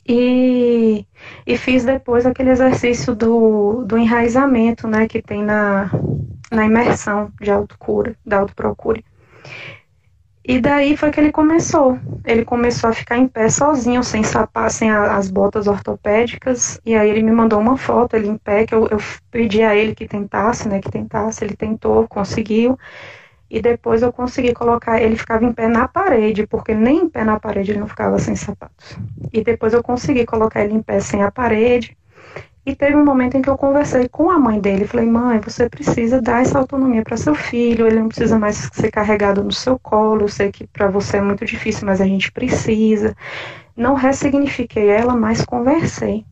E, 0.07 1.05
e 1.45 1.57
fiz 1.57 1.83
depois 1.83 2.25
aquele 2.25 2.51
exercício 2.51 3.13
do, 3.13 3.83
do 3.85 3.97
enraizamento, 3.97 4.87
né, 4.87 5.07
que 5.07 5.21
tem 5.21 5.43
na, 5.43 5.91
na 6.51 6.65
imersão 6.65 7.31
de 7.41 7.51
autocura, 7.51 8.15
da 8.25 8.39
autoprocura. 8.39 9.03
E 10.47 10.61
daí 10.61 10.95
foi 10.95 11.11
que 11.11 11.19
ele 11.19 11.31
começou. 11.31 11.99
Ele 12.23 12.45
começou 12.45 12.89
a 12.89 12.93
ficar 12.93 13.17
em 13.17 13.27
pé 13.27 13.49
sozinho, 13.49 14.01
sem 14.01 14.23
sapato, 14.23 14.71
sem 14.71 14.89
a, 14.89 15.17
as 15.17 15.29
botas 15.29 15.67
ortopédicas. 15.67 16.79
E 16.85 16.95
aí 16.95 17.09
ele 17.09 17.21
me 17.21 17.33
mandou 17.33 17.59
uma 17.59 17.75
foto, 17.75 18.15
ele 18.15 18.29
em 18.29 18.37
pé, 18.37 18.65
que 18.65 18.73
eu, 18.73 18.87
eu 18.87 18.97
pedi 19.29 19.61
a 19.61 19.75
ele 19.75 19.93
que 19.93 20.07
tentasse, 20.07 20.69
né? 20.69 20.79
Que 20.79 20.89
tentasse, 20.89 21.43
ele 21.43 21.53
tentou, 21.53 22.07
conseguiu 22.07 22.79
e 23.49 23.61
depois 23.61 24.01
eu 24.01 24.11
consegui 24.11 24.53
colocar, 24.53 25.01
ele 25.01 25.15
ficava 25.15 25.45
em 25.45 25.53
pé 25.53 25.67
na 25.67 25.87
parede, 25.87 26.45
porque 26.45 26.73
nem 26.73 27.03
em 27.03 27.09
pé 27.09 27.23
na 27.23 27.39
parede 27.39 27.71
ele 27.71 27.79
não 27.79 27.87
ficava 27.87 28.19
sem 28.19 28.35
sapatos. 28.35 28.97
E 29.31 29.41
depois 29.41 29.73
eu 29.73 29.81
consegui 29.81 30.25
colocar 30.25 30.63
ele 30.63 30.73
em 30.73 30.81
pé 30.81 30.99
sem 30.99 31.23
a 31.23 31.31
parede. 31.31 31.95
E 32.65 32.75
teve 32.75 32.97
um 32.97 33.05
momento 33.05 33.37
em 33.37 33.41
que 33.41 33.49
eu 33.49 33.57
conversei 33.57 34.09
com 34.09 34.29
a 34.29 34.37
mãe 34.37 34.59
dele, 34.59 34.85
falei: 34.85 35.05
"Mãe, 35.05 35.39
você 35.39 35.69
precisa 35.69 36.21
dar 36.21 36.41
essa 36.41 36.59
autonomia 36.59 37.01
para 37.01 37.15
seu 37.15 37.33
filho, 37.33 37.87
ele 37.87 38.01
não 38.01 38.09
precisa 38.09 38.37
mais 38.37 38.69
ser 38.73 38.91
carregado 38.91 39.41
no 39.41 39.53
seu 39.53 39.79
colo. 39.79 40.23
Eu 40.23 40.27
sei 40.27 40.51
que 40.51 40.67
para 40.67 40.89
você 40.89 41.17
é 41.17 41.21
muito 41.21 41.45
difícil, 41.45 41.85
mas 41.85 42.01
a 42.01 42.05
gente 42.05 42.29
precisa". 42.29 43.15
Não 43.75 43.93
ressignifiquei 43.93 44.89
ela, 44.89 45.15
mas 45.15 45.45
conversei. 45.45 46.25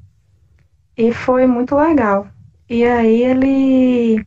E 0.98 1.13
foi 1.13 1.48
muito 1.48 1.75
legal. 1.75 2.27
E 2.69 2.84
aí 2.84 3.24
ele 3.24 4.25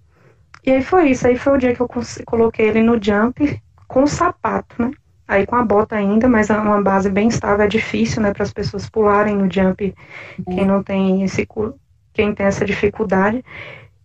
e 0.68 0.72
aí 0.72 0.82
foi 0.82 1.10
isso, 1.10 1.26
aí 1.26 1.34
foi 1.34 1.54
o 1.54 1.58
dia 1.58 1.74
que 1.74 1.80
eu 1.80 1.88
coloquei 2.26 2.68
ele 2.68 2.82
no 2.82 3.02
jump 3.02 3.58
com 3.86 4.06
sapato, 4.06 4.82
né? 4.82 4.90
Aí 5.26 5.46
com 5.46 5.56
a 5.56 5.64
bota 5.64 5.96
ainda, 5.96 6.28
mas 6.28 6.50
é 6.50 6.58
uma 6.58 6.82
base 6.82 7.08
bem 7.08 7.28
estável, 7.28 7.64
é 7.64 7.68
difícil, 7.68 8.20
né, 8.20 8.34
para 8.34 8.42
as 8.42 8.52
pessoas 8.52 8.86
pularem 8.86 9.34
no 9.34 9.50
jump, 9.50 9.94
quem 10.44 10.66
não 10.66 10.82
tem 10.82 11.22
esse 11.22 11.48
quem 12.12 12.34
tem 12.34 12.44
essa 12.44 12.66
dificuldade. 12.66 13.42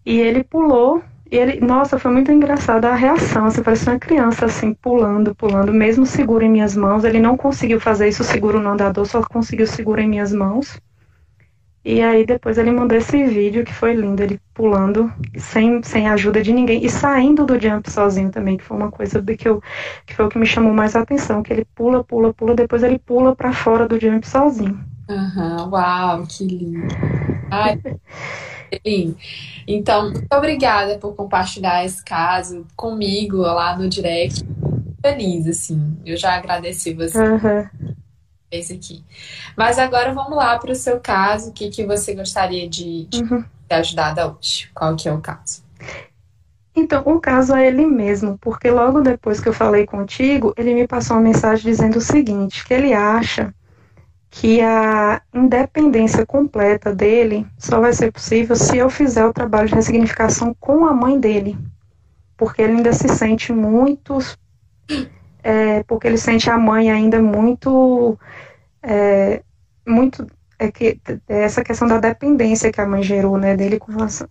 E 0.05 0.22
ele 0.22 0.41
pulou, 0.41 1.03
e 1.29 1.36
ele, 1.36 1.60
nossa, 1.60 2.00
foi 2.00 2.12
muito 2.12 2.32
engraçada 2.32 2.89
a 2.89 2.96
reação, 2.96 3.46
assim, 3.46 3.62
parece 3.62 3.89
uma 3.89 4.00
criança 4.00 4.46
assim 4.46 4.74
pulando, 4.74 5.36
pulando, 5.36 5.74
mesmo 5.74 6.05
seguro 6.05 6.46
em 6.46 6.50
minhas 6.50 6.77
mãos. 6.77 7.03
Ele 7.03 7.20
não 7.20 7.36
conseguiu 7.36 7.79
fazer 7.79 8.08
isso 8.08 8.24
seguro 8.24 8.62
no 8.62 8.70
andador, 8.70 9.05
só 9.05 9.22
conseguiu 9.22 9.67
seguro 9.67 10.00
em 10.00 10.08
minhas 10.08 10.32
mãos. 10.32 10.79
E 11.86 12.02
aí 12.02 12.25
depois 12.25 12.58
ele 12.58 12.72
mandou 12.72 12.98
esse 12.98 13.25
vídeo 13.25 13.66
que 13.66 13.74
foi 13.74 13.94
lindo, 13.94 14.24
ele 14.24 14.40
pulando 14.54 15.12
sem, 15.38 15.84
sem 15.84 16.08
ajuda 16.08 16.42
de 16.42 16.54
ninguém 16.54 16.86
e 16.86 16.90
saindo 16.90 17.46
do 17.46 17.60
jump 17.60 17.92
sozinho 17.92 18.32
também, 18.32 18.56
que 18.56 18.63
foi 18.63 18.78
uma 18.78 18.90
coisa 18.90 19.22
que, 19.22 19.48
eu, 19.48 19.62
que 20.06 20.13
foi 20.13 20.25
o 20.25 20.30
que 20.30 20.38
me 20.38 20.46
chamou 20.46 20.74
mais 20.74 20.96
a 20.96 21.02
atenção, 21.02 21.44
que 21.44 21.52
ele 21.52 21.66
pula, 21.75 22.02
pula, 22.02 22.34
pula, 22.34 22.56
depois 22.56 22.84
ele 22.84 22.98
pula 22.98 23.36
para 23.36 23.52
fora 23.52 23.86
do 23.86 24.00
jump 24.00 24.25
sozinho. 24.25 24.80
Uhum, 25.10 25.70
uau, 25.72 26.24
que 26.25 26.46
lindo. 26.46 26.88
Ai, 27.52 27.78
lindo. 28.86 29.18
Então, 29.68 30.10
muito 30.10 30.34
obrigada 30.34 30.98
por 30.98 31.13
compartilhar 31.16 31.84
esse 31.84 32.04
caso 32.04 32.66
comigo 32.78 33.40
lá 33.40 33.78
no 33.78 33.90
direct. 33.90 34.46
Feliz, 35.02 35.46
assim. 35.48 35.98
Eu 36.06 36.16
já 36.16 36.36
agradeci 36.36 36.94
você. 36.94 37.18
Uhum 37.18 37.94
fez 38.54 38.70
aqui. 38.70 39.04
Mas 39.58 39.80
agora 39.80 40.14
vamos 40.14 40.38
lá 40.38 40.60
para 40.60 40.72
o 40.72 40.76
seu 40.76 41.00
caso. 41.00 41.50
O 41.50 41.54
que, 41.54 41.70
que 41.70 41.84
você 41.86 42.14
gostaria 42.14 42.70
de, 42.70 43.06
de 43.06 43.24
uhum. 43.24 43.44
ter 43.68 43.76
ajudado 43.76 44.22
hoje? 44.22 44.70
Qual 44.76 44.96
que 44.96 45.10
é 45.10 45.12
o 45.12 45.20
caso? 45.20 45.64
Então, 46.76 47.04
o 47.06 47.20
caso 47.20 47.56
é 47.56 47.68
ele 47.68 47.86
mesmo, 47.86 48.38
porque 48.40 48.70
logo 48.70 49.02
depois 49.02 49.40
que 49.40 49.50
eu 49.50 49.54
falei 49.54 49.86
contigo, 49.86 50.54
ele 50.58 50.74
me 50.74 50.88
passou 50.88 51.18
uma 51.18 51.24
mensagem 51.24 51.72
dizendo 51.72 51.98
o 51.98 52.02
seguinte, 52.02 52.66
que 52.66 52.74
ele 52.74 52.94
acha 52.94 53.54
que 54.30 54.60
a 54.62 55.22
independência 55.32 56.26
completa 56.26 56.94
dele 56.94 57.46
só 57.60 57.80
vai 57.80 57.94
ser 57.94 58.12
possível 58.12 58.56
se 58.56 58.78
eu 58.78 58.90
fizer 58.90 59.24
o 59.26 59.34
trabalho 59.34 59.68
de 59.68 59.76
ressignificação 59.76 60.56
com 60.60 60.86
a 60.88 60.94
mãe 60.94 61.20
dele. 61.20 61.56
Porque 62.36 62.64
ele 62.64 62.78
ainda 62.78 62.94
se 62.94 63.08
sente 63.08 63.54
muito. 63.54 64.18
É, 65.44 65.84
porque 65.84 66.08
ele 66.08 66.18
sente 66.18 66.50
a 66.50 66.58
mãe 66.58 66.90
ainda 66.90 67.22
muito 67.22 68.18
é, 68.82 69.42
muito 69.86 70.26
é 70.58 70.72
que 70.72 71.00
é 71.28 71.44
essa 71.44 71.64
questão 71.64 71.88
da 71.88 72.00
dependência 72.00 72.72
que 72.72 72.80
a 72.80 72.86
mãe 72.86 73.04
gerou, 73.04 73.38
né, 73.38 73.56
dele 73.56 73.78
com 73.78 73.92
relação. 73.92 74.28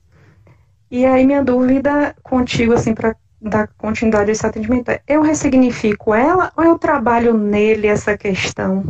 E 0.90 1.04
aí 1.04 1.26
minha 1.26 1.42
dúvida 1.45 2.14
contigo, 2.23 2.73
assim, 2.73 2.95
para 2.95 3.14
dar 3.40 3.69
continuidade 3.76 4.31
a 4.31 4.33
esse 4.33 4.47
atendimento 4.47 4.88
é, 4.90 5.02
eu 5.09 5.21
ressignifico 5.21 6.14
ela 6.14 6.52
ou 6.57 6.64
eu 6.64 6.78
trabalho 6.78 7.37
nele 7.37 7.88
essa 7.88 8.16
questão? 8.16 8.85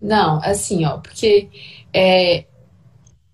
Não, 0.00 0.40
assim, 0.42 0.84
ó, 0.84 0.98
porque 0.98 1.48
é, 1.92 2.44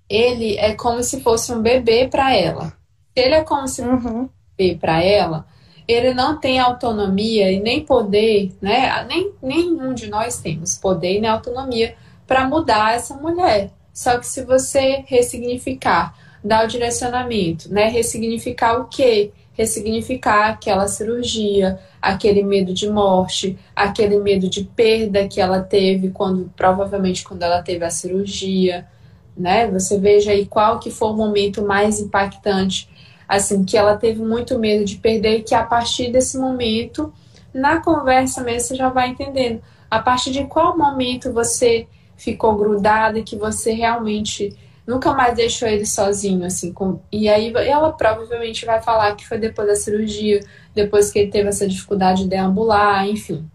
ele 0.09 0.57
é 0.57 0.75
como 0.75 1.03
se 1.03 1.21
fosse 1.21 1.53
um 1.53 1.61
bebê 1.61 2.09
para 2.09 2.35
ela. 2.35 2.73
Ele 3.15 3.35
é 3.35 3.45
como 3.45 3.67
se 3.69 3.83
fosse 3.83 4.07
uhum. 4.07 4.23
um 4.23 4.29
bebê 4.57 4.79
para 4.79 5.03
ela, 5.03 5.47
ele 5.89 6.13
não 6.13 6.37
tem 6.39 6.59
autonomia 6.61 7.51
e 7.51 7.59
nem 7.59 7.83
poder, 7.83 8.53
né? 8.61 9.07
Nem 9.09 9.33
nenhum 9.43 9.95
de 9.95 10.07
nós 10.09 10.39
temos 10.39 10.77
poder 10.77 11.19
nem 11.19 11.31
autonomia 11.31 11.97
para 12.27 12.47
mudar 12.47 12.95
essa 12.95 13.15
mulher. 13.15 13.71
Só 13.91 14.19
que 14.19 14.27
se 14.27 14.45
você 14.45 15.03
ressignificar, 15.07 16.15
dar 16.45 16.67
o 16.67 16.69
direcionamento, 16.69 17.73
né? 17.73 17.89
Ressignificar 17.89 18.79
o 18.79 18.85
quê? 18.85 19.33
Ressignificar 19.55 20.51
aquela 20.51 20.87
cirurgia, 20.87 21.81
aquele 22.03 22.43
medo 22.43 22.75
de 22.75 22.89
morte, 22.91 23.59
aquele 23.75 24.19
medo 24.19 24.49
de 24.49 24.65
perda 24.65 25.27
que 25.27 25.41
ela 25.41 25.63
teve 25.63 26.11
quando 26.11 26.53
provavelmente 26.55 27.25
quando 27.25 27.43
ela 27.43 27.63
teve 27.63 27.83
a 27.85 27.91
cirurgia, 27.91 28.87
né? 29.35 29.67
Você 29.71 29.99
veja 29.99 30.33
aí 30.33 30.45
qual 30.45 30.79
que 30.79 30.91
foi 30.91 31.09
o 31.09 31.17
momento 31.17 31.63
mais 31.63 31.99
impactante 31.99 32.89
assim, 33.29 33.65
que 33.65 33.77
ela 33.77 33.97
teve 33.97 34.23
muito 34.23 34.59
medo 34.59 34.85
de 34.85 34.97
perder 34.97 35.43
que 35.43 35.55
a 35.55 35.63
partir 35.63 36.11
desse 36.11 36.39
momento, 36.39 37.13
na 37.53 37.81
conversa 37.81 38.43
mesmo, 38.43 38.69
você 38.69 38.75
já 38.75 38.89
vai 38.89 39.11
entendendo 39.11 39.61
a 39.91 39.99
partir 39.99 40.31
de 40.31 40.45
qual 40.45 40.77
momento 40.77 41.33
você 41.33 41.87
ficou 42.17 42.57
grudada 42.57 43.23
que 43.23 43.37
você 43.37 43.73
realmente 43.73 44.57
nunca 44.87 45.13
mais 45.13 45.37
deixou 45.37 45.69
ele 45.69 45.85
sozinho, 45.85 46.47
assim, 46.47 46.73
com... 46.73 46.99
e 47.13 47.29
aí 47.29 47.53
ela 47.55 47.93
provavelmente 47.93 48.65
vai 48.65 48.81
falar 48.81 49.15
que 49.15 49.29
foi 49.29 49.39
depois 49.39 49.69
da 49.69 49.77
cirurgia, 49.77 50.41
depois 50.75 51.11
que 51.13 51.19
ele 51.19 51.31
teve 51.31 51.49
essa 51.49 51.69
dificuldade 51.69 52.23
de 52.23 52.31
deambular, 52.31 53.07
enfim. 53.07 53.49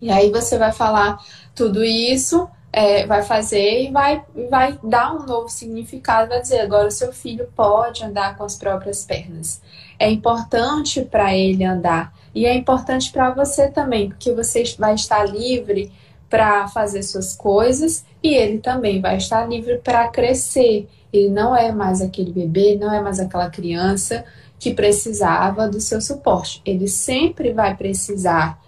E 0.00 0.10
aí 0.10 0.30
você 0.30 0.56
vai 0.56 0.72
falar 0.72 1.18
tudo 1.54 1.82
isso 1.82 2.48
é, 2.72 3.04
vai 3.06 3.22
fazer 3.22 3.84
e 3.84 3.90
vai, 3.90 4.22
vai 4.48 4.78
dar 4.82 5.14
um 5.14 5.26
novo 5.26 5.48
significado, 5.48 6.28
vai 6.28 6.40
dizer 6.40 6.60
agora 6.60 6.88
o 6.88 6.92
seu 6.92 7.12
filho 7.12 7.48
pode 7.54 8.04
andar 8.04 8.36
com 8.36 8.44
as 8.44 8.56
próprias 8.56 9.04
pernas. 9.04 9.60
É 9.98 10.10
importante 10.10 11.02
para 11.02 11.34
ele 11.36 11.64
andar 11.64 12.14
e 12.34 12.46
é 12.46 12.54
importante 12.54 13.10
para 13.10 13.30
você 13.30 13.68
também, 13.68 14.08
porque 14.08 14.32
você 14.32 14.62
vai 14.78 14.94
estar 14.94 15.24
livre 15.24 15.92
para 16.28 16.68
fazer 16.68 17.02
suas 17.02 17.34
coisas 17.34 18.04
e 18.22 18.34
ele 18.34 18.58
também 18.58 19.00
vai 19.00 19.16
estar 19.16 19.44
livre 19.46 19.78
para 19.78 20.08
crescer. 20.08 20.88
Ele 21.12 21.28
não 21.28 21.56
é 21.56 21.72
mais 21.72 22.00
aquele 22.00 22.30
bebê, 22.30 22.78
não 22.80 22.94
é 22.94 23.00
mais 23.00 23.18
aquela 23.18 23.50
criança 23.50 24.24
que 24.60 24.72
precisava 24.72 25.66
do 25.66 25.80
seu 25.80 26.00
suporte. 26.00 26.62
Ele 26.64 26.86
sempre 26.86 27.52
vai 27.52 27.76
precisar 27.76 28.60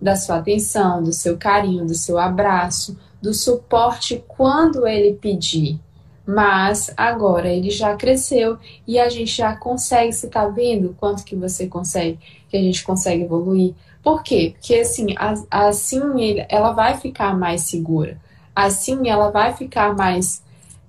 da 0.00 0.16
sua 0.16 0.38
atenção, 0.38 1.02
do 1.02 1.12
seu 1.12 1.36
carinho, 1.36 1.84
do 1.84 1.94
seu 1.94 2.18
abraço, 2.18 2.96
do 3.20 3.34
suporte 3.34 4.24
quando 4.26 4.86
ele 4.86 5.14
pedir. 5.14 5.78
Mas 6.26 6.92
agora 6.96 7.48
ele 7.48 7.70
já 7.70 7.96
cresceu 7.96 8.56
e 8.86 8.98
a 8.98 9.08
gente 9.08 9.32
já 9.32 9.56
consegue, 9.56 10.12
você 10.12 10.28
tá 10.28 10.46
vendo 10.46 10.94
quanto 10.98 11.24
que 11.24 11.34
você 11.34 11.66
consegue, 11.66 12.18
que 12.48 12.56
a 12.56 12.62
gente 12.62 12.84
consegue 12.84 13.24
evoluir? 13.24 13.74
Por 14.02 14.22
quê? 14.22 14.54
Porque 14.54 14.76
assim, 14.76 15.14
assim 15.50 16.00
ela 16.48 16.72
vai 16.72 16.96
ficar 16.96 17.36
mais 17.36 17.62
segura. 17.62 18.18
Assim 18.54 19.08
ela 19.08 19.30
vai 19.30 19.54
ficar 19.54 19.94
mais 19.94 20.42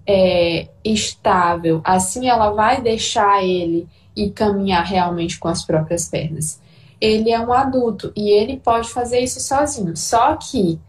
é, 0.06 0.68
estável. 0.84 1.82
Assim 1.84 2.28
ela 2.30 2.52
vai 2.52 2.82
deixar 2.82 3.44
ele 3.44 3.88
e 4.16 4.30
caminhar 4.30 4.86
realmente 4.86 5.40
com 5.40 5.48
as 5.48 5.66
próprias 5.66 6.08
pernas. 6.08 6.60
Ele 7.00 7.32
é 7.32 7.40
um 7.40 7.52
adulto 7.52 8.14
e 8.16 8.30
ele 8.30 8.58
pode 8.58 8.90
fazer 8.90 9.20
isso 9.20 9.40
sozinho. 9.40 9.98
Só 9.98 10.36
que 10.36 10.80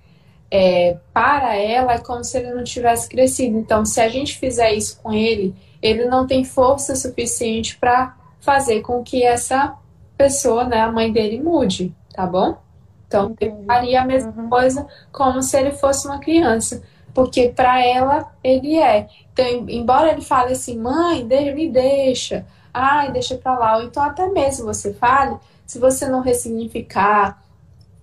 é, 0.54 0.98
para 1.14 1.56
ela 1.56 1.94
é 1.94 1.98
como 1.98 2.22
se 2.22 2.36
ele 2.36 2.52
não 2.52 2.62
tivesse 2.62 3.08
crescido. 3.08 3.56
Então, 3.56 3.86
se 3.86 3.98
a 4.02 4.08
gente 4.10 4.38
fizer 4.38 4.74
isso 4.74 5.00
com 5.02 5.10
ele, 5.10 5.54
ele 5.80 6.04
não 6.04 6.26
tem 6.26 6.44
força 6.44 6.94
suficiente 6.94 7.78
para 7.78 8.14
fazer 8.38 8.82
com 8.82 9.02
que 9.02 9.22
essa 9.24 9.74
pessoa, 10.14 10.64
né, 10.64 10.82
a 10.82 10.92
mãe 10.92 11.10
dele, 11.10 11.42
mude, 11.42 11.94
tá 12.12 12.26
bom? 12.26 12.58
Então, 13.08 13.34
ele 13.40 13.64
faria 13.66 14.02
a 14.02 14.04
mesma 14.04 14.34
uhum. 14.36 14.50
coisa 14.50 14.86
como 15.10 15.42
se 15.42 15.58
ele 15.58 15.72
fosse 15.72 16.06
uma 16.06 16.18
criança, 16.18 16.82
porque 17.14 17.48
para 17.48 17.82
ela 17.82 18.30
ele 18.44 18.78
é. 18.78 19.08
Então, 19.32 19.46
embora 19.70 20.12
ele 20.12 20.20
fale 20.20 20.52
assim, 20.52 20.78
mãe, 20.78 21.24
me 21.24 21.70
deixa, 21.70 22.44
ai, 22.74 23.10
deixa 23.10 23.38
para 23.38 23.58
lá, 23.58 23.76
ou 23.78 23.84
então 23.84 24.02
até 24.02 24.28
mesmo 24.28 24.66
você 24.66 24.92
fale, 24.92 25.34
se 25.64 25.78
você 25.78 26.06
não 26.08 26.20
ressignificar, 26.20 27.42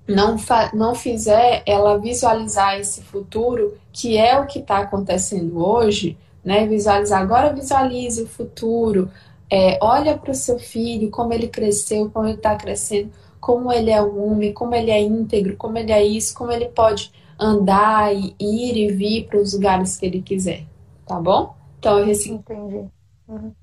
não, 0.09 0.35
não 0.73 0.95
fizer 0.95 1.63
ela 1.65 1.97
visualizar 1.97 2.79
esse 2.79 3.01
futuro, 3.01 3.77
que 3.91 4.17
é 4.17 4.39
o 4.39 4.45
que 4.47 4.59
está 4.59 4.79
acontecendo 4.79 5.63
hoje, 5.63 6.17
né? 6.43 6.67
Visualizar, 6.67 7.21
agora 7.21 7.53
visualize 7.53 8.21
o 8.21 8.27
futuro, 8.27 9.09
é, 9.49 9.77
olha 9.81 10.17
para 10.17 10.31
o 10.31 10.35
seu 10.35 10.59
filho, 10.59 11.09
como 11.09 11.33
ele 11.33 11.47
cresceu, 11.47 12.09
como 12.09 12.27
ele 12.27 12.37
está 12.37 12.55
crescendo, 12.55 13.11
como 13.39 13.71
ele 13.71 13.91
é 13.91 14.01
um 14.01 14.31
homem, 14.31 14.53
como 14.53 14.75
ele 14.75 14.91
é 14.91 15.01
íntegro, 15.01 15.55
como 15.57 15.77
ele 15.77 15.91
é 15.91 16.03
isso, 16.03 16.35
como 16.35 16.51
ele 16.51 16.69
pode 16.69 17.11
andar 17.39 18.13
e 18.13 18.35
ir 18.39 18.77
e 18.77 18.91
vir 18.91 19.27
para 19.27 19.39
os 19.39 19.53
lugares 19.53 19.97
que 19.97 20.05
ele 20.05 20.21
quiser, 20.21 20.65
tá 21.05 21.19
bom? 21.19 21.55
Então 21.79 21.99
eu 21.99 22.05
recebi. 22.05 22.35
Entendi. 22.35 22.89
Uhum. 23.27 23.53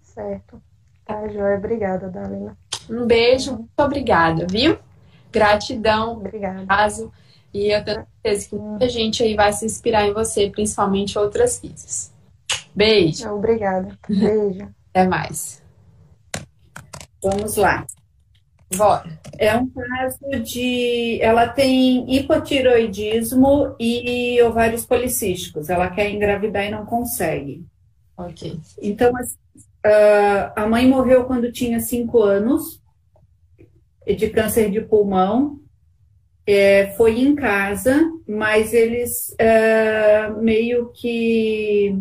Certo. 0.00 0.62
Tá, 1.04 1.28
Joia. 1.28 1.56
Obrigada, 1.58 2.08
Dalila. 2.08 2.56
Um 2.88 3.06
beijo, 3.06 3.52
muito 3.52 3.70
obrigada, 3.78 4.46
viu? 4.50 4.78
Gratidão. 5.30 6.12
Obrigada. 6.12 6.66
Caso. 6.66 7.12
E 7.52 7.70
eu 7.70 7.84
tenho 7.84 8.06
certeza 8.22 8.48
que 8.48 8.56
muita 8.56 8.88
gente 8.88 9.22
aí 9.22 9.34
vai 9.34 9.52
se 9.52 9.66
inspirar 9.66 10.06
em 10.06 10.12
você, 10.12 10.50
principalmente 10.50 11.18
outras 11.18 11.58
filhas. 11.58 12.12
Beijo. 12.74 13.28
Obrigada. 13.30 13.98
Beijo. 14.08 14.68
Até 14.90 15.06
mais. 15.06 15.62
Vamos 17.22 17.56
lá. 17.56 17.86
Bora. 18.76 19.20
É 19.38 19.54
um 19.56 19.68
caso 19.68 20.42
de. 20.42 21.18
Ela 21.20 21.48
tem 21.48 22.14
hipotiroidismo 22.14 23.74
e 23.78 24.40
ovários 24.42 24.86
policísticos. 24.86 25.68
Ela 25.68 25.90
quer 25.90 26.10
engravidar 26.10 26.64
e 26.64 26.70
não 26.70 26.86
consegue. 26.86 27.64
Ok. 28.16 28.58
Então, 28.80 29.14
assim, 29.16 29.36
Uh, 29.84 30.52
a 30.54 30.66
mãe 30.66 30.86
morreu 30.86 31.24
quando 31.24 31.50
tinha 31.50 31.80
cinco 31.80 32.22
anos, 32.22 32.80
de 34.06 34.30
câncer 34.30 34.70
de 34.70 34.80
pulmão. 34.80 35.58
É, 36.44 36.88
foi 36.96 37.20
em 37.20 37.36
casa, 37.36 38.02
mas 38.26 38.72
eles 38.72 39.34
uh, 39.40 40.42
meio 40.42 40.90
que 40.92 41.96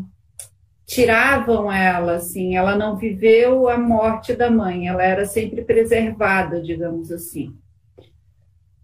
tiravam 0.86 1.72
ela, 1.72 2.16
assim. 2.16 2.56
Ela 2.56 2.76
não 2.76 2.98
viveu 2.98 3.70
a 3.70 3.78
morte 3.78 4.34
da 4.34 4.50
mãe, 4.50 4.88
ela 4.88 5.04
era 5.04 5.26
sempre 5.26 5.64
preservada, 5.64 6.60
digamos 6.60 7.12
assim. 7.12 7.56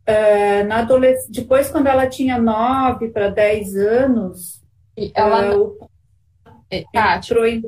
Uh, 0.07 0.65
na 0.67 0.79
adolesc... 0.79 1.29
Depois, 1.31 1.69
quando 1.69 1.88
ela 1.88 2.07
tinha 2.07 2.38
nove 2.38 3.10
para 3.10 3.29
dez 3.29 3.75
anos, 3.75 4.63
ela 5.13 5.57
uh, 5.57 5.89
entrou 6.71 7.45
em 7.45 7.62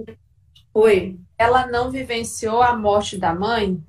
Oi. 0.73 1.19
Ela 1.37 1.67
não 1.67 1.89
vivenciou 1.89 2.61
a 2.61 2.75
morte 2.75 3.17
da 3.17 3.33
mãe? 3.33 3.81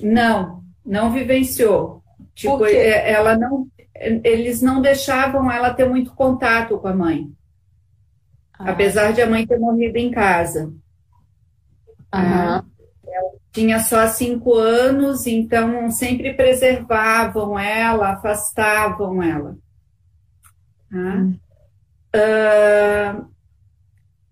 Não, 0.00 0.62
não 0.84 1.12
vivenciou. 1.12 2.02
Tipo, 2.34 2.64
é, 2.64 3.10
ela 3.10 3.36
não, 3.36 3.68
eles 3.94 4.62
não 4.62 4.80
deixavam 4.80 5.50
ela 5.50 5.74
ter 5.74 5.88
muito 5.88 6.14
contato 6.14 6.78
com 6.78 6.88
a 6.88 6.94
mãe. 6.94 7.30
Ah. 8.58 8.70
Apesar 8.70 9.12
de 9.12 9.20
a 9.20 9.26
mãe 9.28 9.46
ter 9.46 9.58
morrido 9.58 9.96
em 9.96 10.10
casa. 10.10 10.72
Aham. 12.12 12.64
Ela 13.06 13.32
tinha 13.52 13.80
só 13.80 14.06
cinco 14.06 14.54
anos, 14.54 15.26
então 15.26 15.90
sempre 15.90 16.32
preservavam 16.34 17.58
ela, 17.58 18.12
afastavam 18.12 19.22
ela. 19.22 19.56
Hum. 20.92 21.36
Uh, 22.14 23.28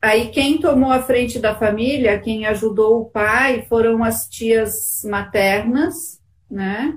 Aí 0.00 0.28
quem 0.28 0.60
tomou 0.60 0.92
a 0.92 1.02
frente 1.02 1.40
da 1.40 1.56
família, 1.56 2.20
quem 2.20 2.46
ajudou 2.46 3.00
o 3.00 3.04
pai, 3.06 3.66
foram 3.68 4.04
as 4.04 4.28
tias 4.28 5.02
maternas, 5.04 6.20
né? 6.48 6.96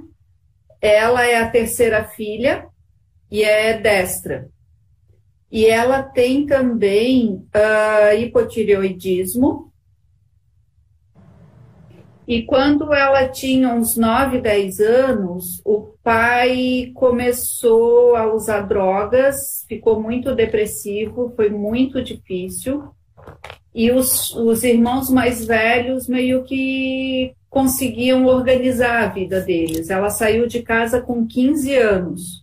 Ela 0.80 1.26
é 1.26 1.38
a 1.38 1.50
terceira 1.50 2.04
filha 2.04 2.68
e 3.30 3.44
é 3.44 3.78
destra. 3.78 4.50
E 5.52 5.66
ela 5.66 6.04
tem 6.04 6.46
também 6.46 7.46
uh, 7.54 8.16
hipotireoidismo. 8.18 9.71
E 12.32 12.44
quando 12.44 12.94
ela 12.94 13.28
tinha 13.28 13.74
uns 13.74 13.98
9, 13.98 14.40
10 14.40 14.80
anos, 14.80 15.62
o 15.66 15.94
pai 16.02 16.90
começou 16.96 18.16
a 18.16 18.34
usar 18.34 18.62
drogas, 18.62 19.66
ficou 19.68 20.02
muito 20.02 20.34
depressivo, 20.34 21.34
foi 21.36 21.50
muito 21.50 22.02
difícil. 22.02 22.86
E 23.76 23.92
os, 23.92 24.34
os 24.34 24.64
irmãos 24.64 25.10
mais 25.10 25.46
velhos 25.46 26.08
meio 26.08 26.46
que 26.46 27.36
conseguiam 27.50 28.26
organizar 28.26 29.04
a 29.04 29.08
vida 29.10 29.42
deles. 29.42 29.90
Ela 29.90 30.10
saiu 30.10 30.48
de 30.48 30.62
casa 30.62 31.02
com 31.02 31.28
15 31.28 31.76
anos. 31.76 32.41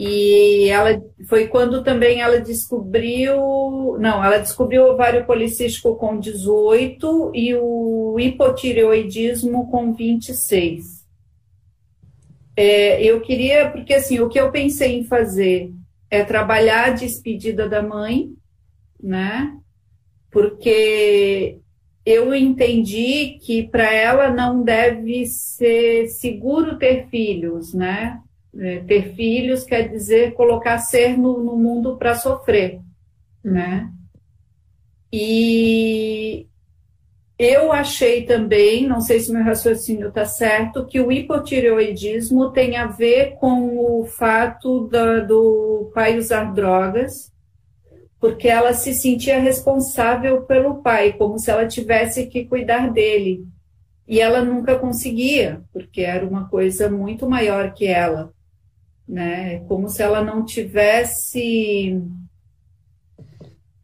E 0.00 0.68
ela 0.68 1.02
foi 1.28 1.48
quando 1.48 1.82
também 1.82 2.20
ela 2.20 2.40
descobriu, 2.40 3.98
não, 3.98 4.24
ela 4.24 4.38
descobriu 4.38 4.84
o 4.84 4.92
ovário 4.92 5.26
policístico 5.26 5.96
com 5.96 6.20
18 6.20 7.32
e 7.34 7.56
o 7.56 8.16
hipotireoidismo 8.16 9.68
com 9.68 9.92
26. 9.92 11.04
É, 12.56 13.02
eu 13.02 13.20
queria, 13.20 13.70
porque 13.72 13.92
assim, 13.92 14.20
o 14.20 14.28
que 14.28 14.38
eu 14.38 14.52
pensei 14.52 14.96
em 14.96 15.02
fazer 15.02 15.72
é 16.08 16.22
trabalhar 16.22 16.90
a 16.90 16.92
despedida 16.92 17.68
da 17.68 17.82
mãe, 17.82 18.32
né? 19.02 19.52
Porque 20.30 21.58
eu 22.06 22.32
entendi 22.32 23.36
que 23.42 23.66
para 23.66 23.92
ela 23.92 24.30
não 24.30 24.62
deve 24.62 25.26
ser 25.26 26.06
seguro 26.06 26.78
ter 26.78 27.08
filhos, 27.08 27.74
né? 27.74 28.22
É, 28.56 28.80
ter 28.80 29.14
filhos 29.14 29.64
quer 29.64 29.88
dizer 29.88 30.32
colocar 30.34 30.78
ser 30.78 31.16
no, 31.18 31.42
no 31.42 31.56
mundo 31.56 31.96
para 31.96 32.14
sofrer, 32.14 32.80
né? 33.44 33.92
E 35.12 36.46
eu 37.38 37.72
achei 37.72 38.24
também, 38.24 38.86
não 38.86 39.00
sei 39.00 39.20
se 39.20 39.32
meu 39.32 39.44
raciocínio 39.44 40.08
está 40.08 40.24
certo, 40.24 40.84
que 40.86 41.00
o 41.00 41.12
hipotireoidismo 41.12 42.50
tem 42.50 42.76
a 42.76 42.86
ver 42.86 43.36
com 43.36 43.78
o 43.78 44.04
fato 44.06 44.88
da, 44.88 45.20
do 45.20 45.90
pai 45.94 46.18
usar 46.18 46.52
drogas, 46.52 47.32
porque 48.18 48.48
ela 48.48 48.72
se 48.72 48.92
sentia 48.92 49.38
responsável 49.38 50.42
pelo 50.42 50.82
pai, 50.82 51.12
como 51.12 51.38
se 51.38 51.50
ela 51.50 51.66
tivesse 51.66 52.26
que 52.26 52.44
cuidar 52.44 52.90
dele. 52.90 53.46
E 54.06 54.20
ela 54.20 54.42
nunca 54.42 54.76
conseguia, 54.76 55.62
porque 55.72 56.00
era 56.00 56.26
uma 56.26 56.48
coisa 56.48 56.90
muito 56.90 57.28
maior 57.28 57.72
que 57.72 57.86
ela. 57.86 58.32
Né? 59.08 59.60
Como 59.60 59.88
se 59.88 60.02
ela 60.02 60.22
não 60.22 60.44
tivesse 60.44 62.00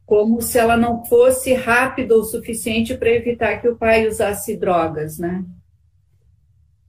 como 0.05 0.43
se 0.43 0.59
ela 0.59 0.77
não 0.77 1.03
fosse 1.07 1.55
rápida 1.55 2.15
o 2.15 2.25
suficiente 2.25 2.95
para 2.95 3.09
evitar 3.09 3.59
que 3.61 3.69
o 3.69 3.77
pai 3.77 4.07
usasse 4.07 4.55
drogas, 4.55 5.19
né? 5.19 5.43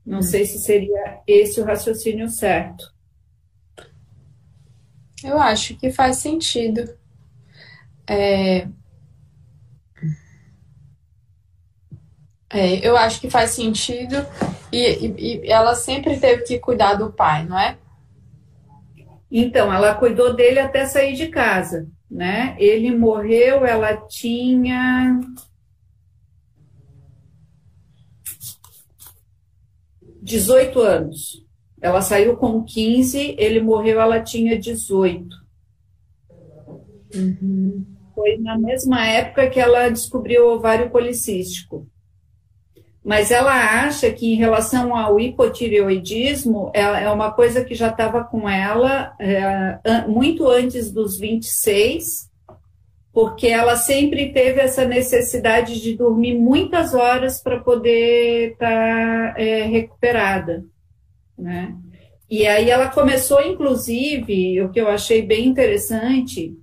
Não 0.06 0.22
sei 0.22 0.46
se 0.46 0.60
seria 0.60 1.22
esse 1.26 1.60
o 1.62 1.64
raciocínio 1.64 2.30
certo. 2.30 2.94
Eu 5.24 5.40
acho 5.40 5.76
que 5.78 5.92
faz 5.92 6.18
sentido. 6.18 6.96
É... 8.06 8.68
É, 12.48 12.88
eu 12.88 12.96
acho 12.96 13.20
que 13.20 13.30
faz 13.30 13.52
sentido 13.52 14.16
e, 14.72 14.78
e, 14.78 15.40
e, 15.46 15.52
ela 15.52 15.74
sempre 15.76 16.20
teve 16.20 16.44
que 16.44 16.60
cuidar 16.60 16.94
do 16.94 17.12
pai, 17.12 17.44
não 17.44 17.58
é? 17.58 17.78
Então, 19.38 19.74
ela 19.74 19.96
cuidou 19.96 20.34
dele 20.34 20.60
até 20.60 20.86
sair 20.86 21.14
de 21.14 21.28
casa 21.28 21.88
né? 22.10 22.56
Ele 22.60 22.96
morreu, 22.96 23.66
ela 23.66 23.98
tinha 24.08 25.20
dezoito 30.22 30.80
anos. 30.80 31.44
Ela 31.82 32.02
saiu 32.02 32.38
com 32.38 32.64
15, 32.64 33.36
ele 33.38 33.62
morreu, 33.62 34.00
ela 34.00 34.22
tinha 34.22 34.58
18. 34.58 35.28
Uhum. 37.16 37.86
Foi 38.14 38.38
na 38.38 38.58
mesma 38.58 39.06
época 39.06 39.50
que 39.50 39.60
ela 39.60 39.90
descobriu 39.90 40.48
o 40.48 40.56
ovário 40.56 40.90
policístico 40.90 41.88
mas 43.06 43.30
ela 43.30 43.54
acha 43.84 44.12
que 44.12 44.34
em 44.34 44.36
relação 44.36 44.96
ao 44.96 45.20
hipotireoidismo 45.20 46.72
é, 46.74 46.82
é 46.82 47.10
uma 47.12 47.32
coisa 47.32 47.64
que 47.64 47.76
já 47.76 47.90
estava 47.90 48.24
com 48.24 48.50
ela 48.50 49.14
é, 49.20 50.08
muito 50.08 50.48
antes 50.48 50.92
dos 50.92 51.20
26, 51.20 52.32
porque 53.14 53.46
ela 53.46 53.76
sempre 53.76 54.34
teve 54.34 54.60
essa 54.60 54.86
necessidade 54.86 55.80
de 55.80 55.96
dormir 55.96 56.34
muitas 56.34 56.96
horas 56.96 57.40
para 57.40 57.60
poder 57.60 58.54
estar 58.54 59.36
tá, 59.36 59.40
é, 59.40 59.62
recuperada, 59.66 60.66
né? 61.38 61.76
E 62.28 62.48
aí 62.48 62.72
ela 62.72 62.90
começou, 62.90 63.40
inclusive, 63.40 64.64
o 64.64 64.72
que 64.72 64.82
eu 64.82 64.88
achei 64.88 65.22
bem 65.22 65.46
interessante, 65.46 66.58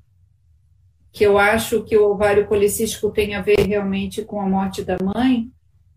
que 1.12 1.22
eu 1.22 1.38
acho 1.38 1.84
que 1.84 1.96
o 1.96 2.10
ovário 2.10 2.48
policístico 2.48 3.12
tem 3.12 3.36
a 3.36 3.40
ver 3.40 3.60
realmente 3.60 4.22
com 4.22 4.40
a 4.40 4.48
morte 4.48 4.82
da 4.82 4.96
mãe, 5.00 5.48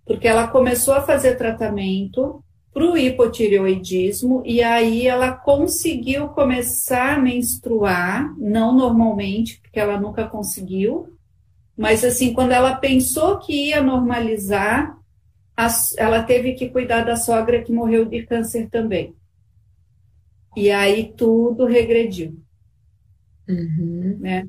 porque 0.06 0.28
ela 0.28 0.48
começou 0.48 0.94
a 0.94 1.02
fazer 1.02 1.36
tratamento 1.36 2.44
para 2.72 2.92
o 2.92 2.98
hipotireoidismo 2.98 4.44
e 4.46 4.62
aí 4.62 5.08
ela 5.08 5.32
conseguiu 5.32 6.28
começar 6.28 7.16
a 7.16 7.20
menstruar, 7.20 8.38
não 8.38 8.76
normalmente, 8.76 9.60
porque 9.62 9.80
ela 9.80 10.00
nunca 10.00 10.28
conseguiu, 10.28 11.16
mas 11.78 12.04
assim, 12.04 12.34
quando 12.34 12.52
ela 12.52 12.76
pensou 12.76 13.40
que 13.40 13.70
ia 13.70 13.82
normalizar, 13.82 14.98
ela 15.98 16.22
teve 16.24 16.54
que 16.54 16.70
cuidar 16.70 17.04
da 17.04 17.16
sogra 17.16 17.62
que 17.62 17.72
morreu 17.72 18.06
de 18.06 18.24
câncer 18.24 18.70
também. 18.70 19.16
E 20.56 20.70
aí 20.70 21.14
tudo 21.16 21.66
regrediu. 21.66 22.38
Uhum. 23.48 24.18
Né? 24.20 24.48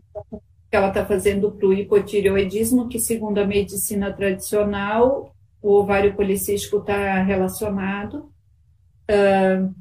Que 0.68 0.76
ela 0.76 0.88
está 0.88 1.06
fazendo 1.06 1.52
para 1.52 1.66
o 1.66 1.72
hipotireoidismo, 1.72 2.88
que 2.88 2.98
segundo 2.98 3.38
a 3.38 3.46
medicina 3.46 4.12
tradicional 4.12 5.35
o 5.62 5.72
ovário 5.72 6.14
policístico 6.14 6.78
está 6.78 7.22
relacionado. 7.22 8.32
Uh, 9.10 9.74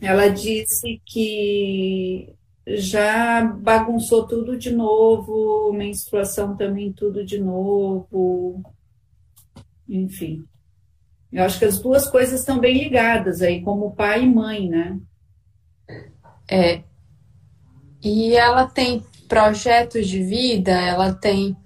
ela 0.00 0.28
disse 0.28 1.00
que 1.04 2.34
já 2.66 3.44
bagunçou 3.44 4.26
tudo 4.26 4.56
de 4.56 4.70
novo, 4.70 5.72
menstruação 5.72 6.56
também 6.56 6.92
tudo 6.92 7.24
de 7.24 7.38
novo, 7.38 8.62
enfim. 9.88 10.46
Eu 11.30 11.44
acho 11.44 11.58
que 11.58 11.64
as 11.64 11.78
duas 11.78 12.08
coisas 12.08 12.40
estão 12.40 12.58
bem 12.58 12.78
ligadas 12.78 13.42
aí, 13.42 13.60
como 13.60 13.94
pai 13.94 14.22
e 14.22 14.34
mãe, 14.34 14.68
né? 14.68 14.98
É. 16.48 16.82
E 18.02 18.34
ela 18.34 18.66
tem 18.66 19.02
projetos 19.28 20.06
de 20.06 20.22
vida, 20.22 20.72
ela 20.72 21.12
tem 21.12 21.56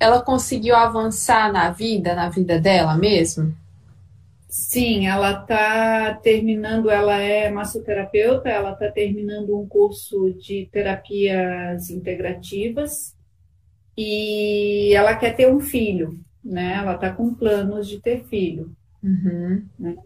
ela 0.00 0.22
conseguiu 0.22 0.74
avançar 0.74 1.52
na 1.52 1.70
vida, 1.70 2.14
na 2.14 2.30
vida 2.30 2.58
dela 2.58 2.96
mesmo? 2.96 3.54
Sim, 4.48 5.06
ela 5.06 5.42
está 5.42 6.14
terminando, 6.14 6.90
ela 6.90 7.18
é 7.18 7.50
massoterapeuta, 7.50 8.48
ela 8.48 8.72
está 8.72 8.90
terminando 8.90 9.56
um 9.56 9.68
curso 9.68 10.32
de 10.32 10.68
terapias 10.72 11.90
integrativas 11.90 13.14
e 13.96 14.92
ela 14.94 15.14
quer 15.14 15.36
ter 15.36 15.52
um 15.52 15.60
filho, 15.60 16.18
né? 16.42 16.74
Ela 16.78 16.94
está 16.94 17.12
com 17.12 17.32
planos 17.34 17.86
de 17.86 18.00
ter 18.00 18.24
filho. 18.24 18.72
Uhum. 19.04 19.64
Né? 19.78 19.96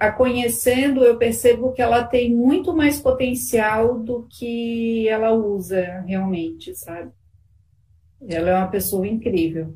a 0.00 0.10
conhecendo, 0.10 1.04
eu 1.04 1.16
percebo 1.18 1.72
que 1.72 1.82
ela 1.82 2.02
tem 2.02 2.34
muito 2.34 2.74
mais 2.74 3.00
potencial 3.00 3.98
do 3.98 4.26
que 4.28 5.06
ela 5.08 5.32
usa 5.32 6.02
realmente, 6.06 6.74
sabe? 6.74 7.12
Ela 8.28 8.50
é 8.50 8.56
uma 8.56 8.68
pessoa 8.68 9.06
incrível. 9.06 9.74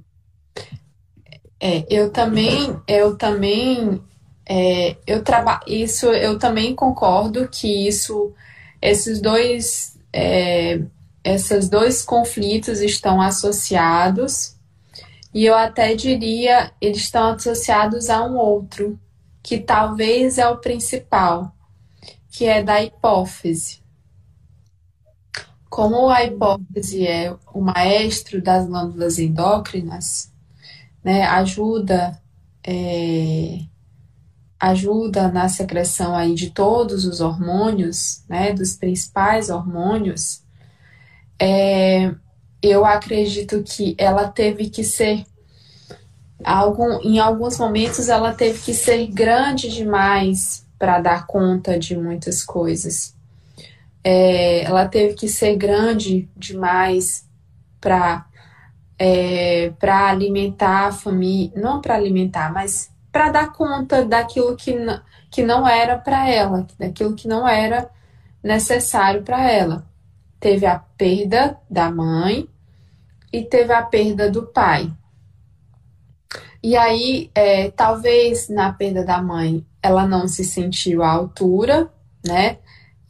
É, 1.60 1.84
eu 1.88 2.10
também, 2.10 2.78
eu 2.86 3.16
também, 3.16 4.00
é, 4.48 4.96
eu 5.06 5.24
trabalho 5.24 5.62
isso, 5.66 6.06
eu 6.06 6.38
também 6.38 6.74
concordo 6.74 7.48
que 7.48 7.88
isso, 7.88 8.34
esses 8.80 9.20
dois, 9.20 9.98
é, 10.12 10.82
esses 11.24 11.68
dois 11.68 12.02
conflitos 12.02 12.80
estão 12.80 13.20
associados 13.20 14.54
e 15.32 15.44
eu 15.44 15.54
até 15.54 15.94
diria 15.94 16.72
eles 16.80 16.98
estão 16.98 17.30
associados 17.30 18.08
a 18.08 18.24
um 18.24 18.36
outro 18.36 18.98
que 19.42 19.58
talvez 19.58 20.38
é 20.38 20.48
o 20.48 20.58
principal, 20.58 21.54
que 22.30 22.44
é 22.44 22.62
da 22.62 22.82
hipófise. 22.82 23.80
Como 25.76 26.08
a 26.08 26.24
hipófise 26.24 27.06
é 27.06 27.36
o 27.52 27.60
maestro 27.60 28.40
das 28.40 28.66
glândulas 28.66 29.18
endócrinas, 29.18 30.32
né, 31.04 31.24
ajuda 31.24 32.18
é, 32.66 33.58
ajuda 34.58 35.30
na 35.30 35.50
secreção 35.50 36.16
aí 36.16 36.34
de 36.34 36.48
todos 36.48 37.04
os 37.04 37.20
hormônios, 37.20 38.24
né, 38.26 38.54
dos 38.54 38.72
principais 38.72 39.50
hormônios, 39.50 40.42
é, 41.38 42.10
eu 42.62 42.86
acredito 42.86 43.62
que 43.62 43.94
ela 43.98 44.28
teve 44.28 44.70
que 44.70 44.82
ser 44.82 45.26
algum, 46.42 47.02
em 47.02 47.18
alguns 47.18 47.58
momentos 47.58 48.08
ela 48.08 48.32
teve 48.32 48.60
que 48.60 48.72
ser 48.72 49.08
grande 49.08 49.68
demais 49.68 50.66
para 50.78 51.02
dar 51.02 51.26
conta 51.26 51.78
de 51.78 51.94
muitas 51.94 52.42
coisas 52.42 53.14
é, 54.08 54.62
ela 54.62 54.86
teve 54.86 55.14
que 55.14 55.26
ser 55.26 55.56
grande 55.56 56.30
demais 56.36 57.28
para 57.80 58.24
é, 58.96 59.72
para 59.80 60.08
alimentar 60.08 60.86
a 60.86 60.92
família, 60.92 61.52
não 61.60 61.80
para 61.80 61.96
alimentar, 61.96 62.52
mas 62.52 62.88
para 63.10 63.30
dar 63.30 63.52
conta 63.52 64.04
daquilo 64.04 64.54
que, 64.54 64.72
que 65.28 65.42
não 65.42 65.66
era 65.66 65.98
para 65.98 66.30
ela, 66.30 66.68
daquilo 66.78 67.16
que 67.16 67.26
não 67.26 67.48
era 67.48 67.90
necessário 68.40 69.24
para 69.24 69.50
ela. 69.50 69.84
Teve 70.38 70.66
a 70.66 70.78
perda 70.78 71.58
da 71.68 71.90
mãe 71.90 72.48
e 73.32 73.42
teve 73.42 73.72
a 73.72 73.82
perda 73.82 74.30
do 74.30 74.44
pai. 74.46 74.88
E 76.62 76.76
aí, 76.76 77.28
é, 77.34 77.72
talvez 77.72 78.48
na 78.48 78.72
perda 78.72 79.04
da 79.04 79.20
mãe, 79.20 79.66
ela 79.82 80.06
não 80.06 80.28
se 80.28 80.44
sentiu 80.44 81.02
à 81.02 81.10
altura, 81.10 81.90
né? 82.24 82.58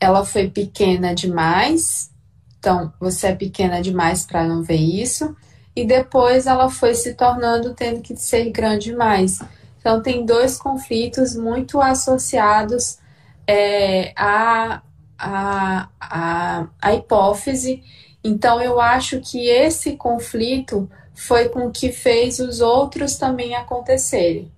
Ela 0.01 0.25
foi 0.25 0.51
pequena 0.51 1.15
demais, 1.15 2.11
então 2.59 2.93
você 3.01 3.29
é 3.29 3.35
pequena 3.35 3.81
demais 3.81 4.27
para 4.27 4.45
não 4.45 4.63
ver 4.63 4.77
isso, 4.77 5.35
e 5.75 5.85
depois 5.85 6.47
ela 6.47 6.71
foi 6.71 6.95
se 6.95 7.15
tornando 7.15 7.75
tendo 7.75 8.01
que 8.01 8.17
ser 8.17 8.51
grande 8.51 8.91
demais. 8.91 9.41
Então 9.79 10.03
tem 10.03 10.25
dois 10.25 10.57
conflitos 10.57 11.37
muito 11.37 11.81
associados 11.81 12.99
é, 13.47 14.13
à, 14.17 14.83
à, 15.19 15.89
à, 16.01 16.67
à 16.81 16.95
hipófise. 16.95 17.83
Então 18.25 18.61
eu 18.61 18.81
acho 18.81 19.21
que 19.21 19.49
esse 19.49 19.93
conflito 19.97 20.91
foi 21.15 21.49
com 21.49 21.71
que 21.71 21.93
fez 21.93 22.39
os 22.39 22.61
outros 22.61 23.17
também 23.17 23.55
acontecerem. 23.55 24.51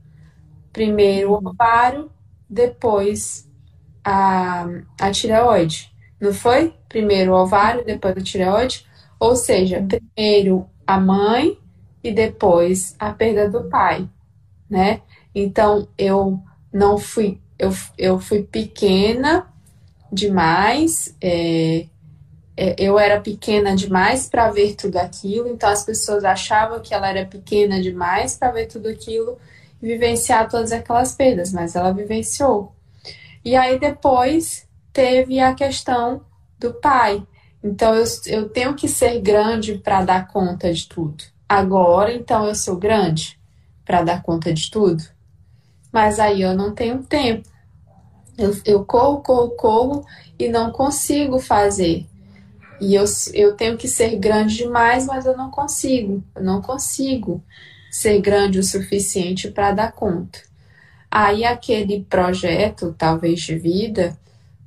Primeiro 0.73 1.33
o 1.33 1.49
ovário, 1.49 2.11
depois 2.49 3.48
a, 4.09 4.67
a 4.99 5.11
tireoide. 5.11 5.93
Não 6.19 6.33
foi? 6.33 6.75
Primeiro 6.89 7.33
o 7.33 7.43
ovário, 7.43 7.85
depois 7.85 8.17
a 8.17 8.23
tireoide. 8.23 8.87
Ou 9.21 9.37
seja, 9.37 9.85
primeiro 9.87 10.67
a 10.87 10.99
mãe 10.99 11.59
e 12.03 12.11
depois 12.11 12.97
a 12.99 13.13
perda 13.13 13.51
do 13.51 13.69
pai, 13.69 14.09
né? 14.71 15.03
Então 15.35 15.89
eu 15.99 16.41
não 16.73 16.97
fui 16.97 17.39
eu, 17.59 17.71
eu 17.99 18.19
fui 18.21 18.45
pequena 18.45 19.47
demais, 20.11 21.15
é, 21.21 21.87
é, 22.57 22.77
eu 22.79 22.99
era 22.99 23.21
pequena 23.21 23.75
demais 23.75 24.29
para 24.29 24.51
ver 24.51 24.75
tudo 24.75 24.97
aquilo, 24.97 25.49
então 25.49 25.69
as 25.69 25.85
pessoas 25.85 26.25
achavam 26.25 26.81
que 26.81 26.95
ela 26.95 27.09
era 27.09 27.27
pequena 27.27 27.83
demais 27.83 28.37
para 28.37 28.53
ver 28.53 28.67
tudo 28.67 28.89
aquilo 28.89 29.37
e 29.83 29.87
vivenciar 29.87 30.49
todas 30.49 30.73
aquelas 30.73 31.15
perdas, 31.15 31.53
mas 31.53 31.75
ela 31.75 31.93
vivenciou. 31.93 32.73
E 33.45 33.57
aí 33.57 33.79
depois 33.79 34.67
teve 34.93 35.41
a 35.41 35.55
questão 35.55 36.23
do 36.59 36.75
pai. 36.75 37.23
Então 37.63 37.95
eu, 37.95 38.05
eu 38.27 38.49
tenho 38.49 38.75
que 38.75 38.89
ser 38.89 39.21
grande 39.21 39.79
para 39.79 40.05
dar 40.05 40.29
conta 40.29 40.73
de 40.73 40.89
tudo. 40.89 41.25
Agora, 41.49 42.13
então 42.13 42.47
eu 42.47 42.55
sou 42.55 42.77
grande 42.77 43.39
para 43.85 44.03
dar 44.03 44.23
conta 44.23 44.53
de 44.53 44.71
tudo. 44.71 45.03
Mas 45.93 46.21
aí 46.21 46.43
eu 46.43 46.55
não 46.55 46.75
tenho 46.75 47.03
tempo. 47.03 47.49
Eu, 48.37 48.57
eu 48.65 48.85
corro, 48.85 49.23
corro, 49.23 49.51
corro 49.51 50.07
e 50.39 50.49
não 50.49 50.71
consigo 50.71 51.41
fazer. 51.41 52.07
E 52.81 52.95
eu, 52.95 53.05
eu 53.35 53.57
tenho 53.57 53.77
que 53.77 53.89
ser 53.89 54.17
grande 54.17 54.57
demais, 54.57 55.07
mas 55.07 55.27
eu 55.27 55.37
não 55.37 55.51
consigo. 55.51 56.23
Eu 56.37 56.45
não 56.45 56.63
consigo 56.63 57.43
ser 57.91 58.21
grande 58.21 58.59
o 58.59 58.63
suficiente 58.63 59.51
para 59.51 59.73
dar 59.73 59.93
conta. 59.93 60.48
Aí 61.11 61.45
aquele 61.45 62.05
projeto, 62.05 62.95
talvez 62.97 63.41
de 63.41 63.57
vida, 63.57 64.19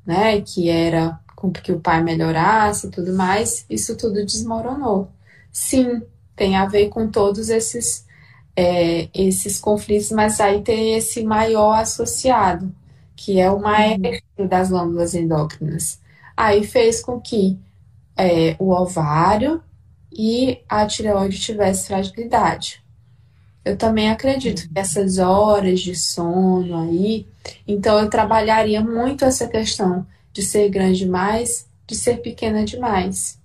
né, 0.06 0.42
que 0.42 0.70
era 0.70 1.20
com 1.36 1.52
que 1.52 1.72
o 1.72 1.80
pai 1.80 2.04
melhorasse 2.04 2.88
e 2.88 2.92
tudo 2.92 3.14
mais, 3.14 3.66
isso 3.70 3.98
tudo 3.98 4.26
desmoronou. 4.26 5.10
Sim, 5.52 6.02
tem 6.36 6.56
a 6.56 6.66
ver 6.66 6.90
com 6.90 7.08
todos 7.10 7.50
esses 7.50 8.06
é, 8.56 9.10
esses 9.14 9.60
conflitos, 9.60 10.12
mas 10.12 10.40
aí 10.40 10.62
tem 10.62 10.96
esse 10.96 11.24
maior 11.24 11.80
associado, 11.80 12.74
que 13.16 13.40
é 13.40 13.50
o 13.50 13.60
maestro 13.60 14.22
uhum. 14.38 14.48
das 14.48 14.70
glândulas 14.70 15.16
endócrinas. 15.16 16.00
Aí 16.36 16.64
fez 16.66 17.02
com 17.02 17.20
que 17.20 17.58
é, 18.18 18.56
o 18.60 18.72
ovário 18.72 19.62
e 20.12 20.60
a 20.68 20.86
tireoide 20.86 21.40
tivesse 21.40 21.88
fragilidade. 21.88 22.84
Eu 23.64 23.78
também 23.78 24.10
acredito 24.10 24.68
que 24.68 24.80
essas 24.80 25.20
horas 25.20 25.80
de 25.82 25.96
sono 25.96 26.82
aí, 26.82 27.28
então 27.68 28.00
eu 28.00 28.10
trabalharia 28.10 28.82
muito 28.82 29.24
essa 29.24 29.48
questão 29.48 30.06
de 30.34 30.42
ser 30.42 30.70
grande 30.70 31.00
demais, 31.00 31.68
de 31.86 31.96
ser 31.96 32.18
pequena 32.22 32.66
demais. 32.66 33.40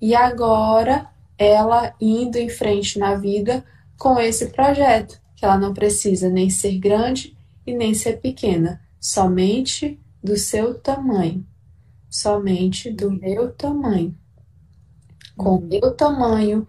E 0.00 0.14
agora 0.14 1.06
ela 1.36 1.94
indo 2.00 2.38
em 2.38 2.48
frente 2.48 2.98
na 2.98 3.14
vida 3.14 3.64
com 3.98 4.18
esse 4.18 4.46
projeto, 4.46 5.20
que 5.36 5.44
ela 5.44 5.58
não 5.58 5.74
precisa 5.74 6.28
nem 6.28 6.48
ser 6.48 6.78
grande 6.78 7.36
e 7.66 7.74
nem 7.74 7.94
ser 7.94 8.20
pequena, 8.20 8.80
somente 9.00 10.00
do 10.22 10.36
seu 10.36 10.74
tamanho, 10.74 11.44
somente 12.08 12.90
do 12.90 13.10
meu 13.10 13.52
tamanho. 13.52 14.16
Com 15.36 15.56
o 15.56 15.60
meu 15.60 15.92
tamanho, 15.94 16.66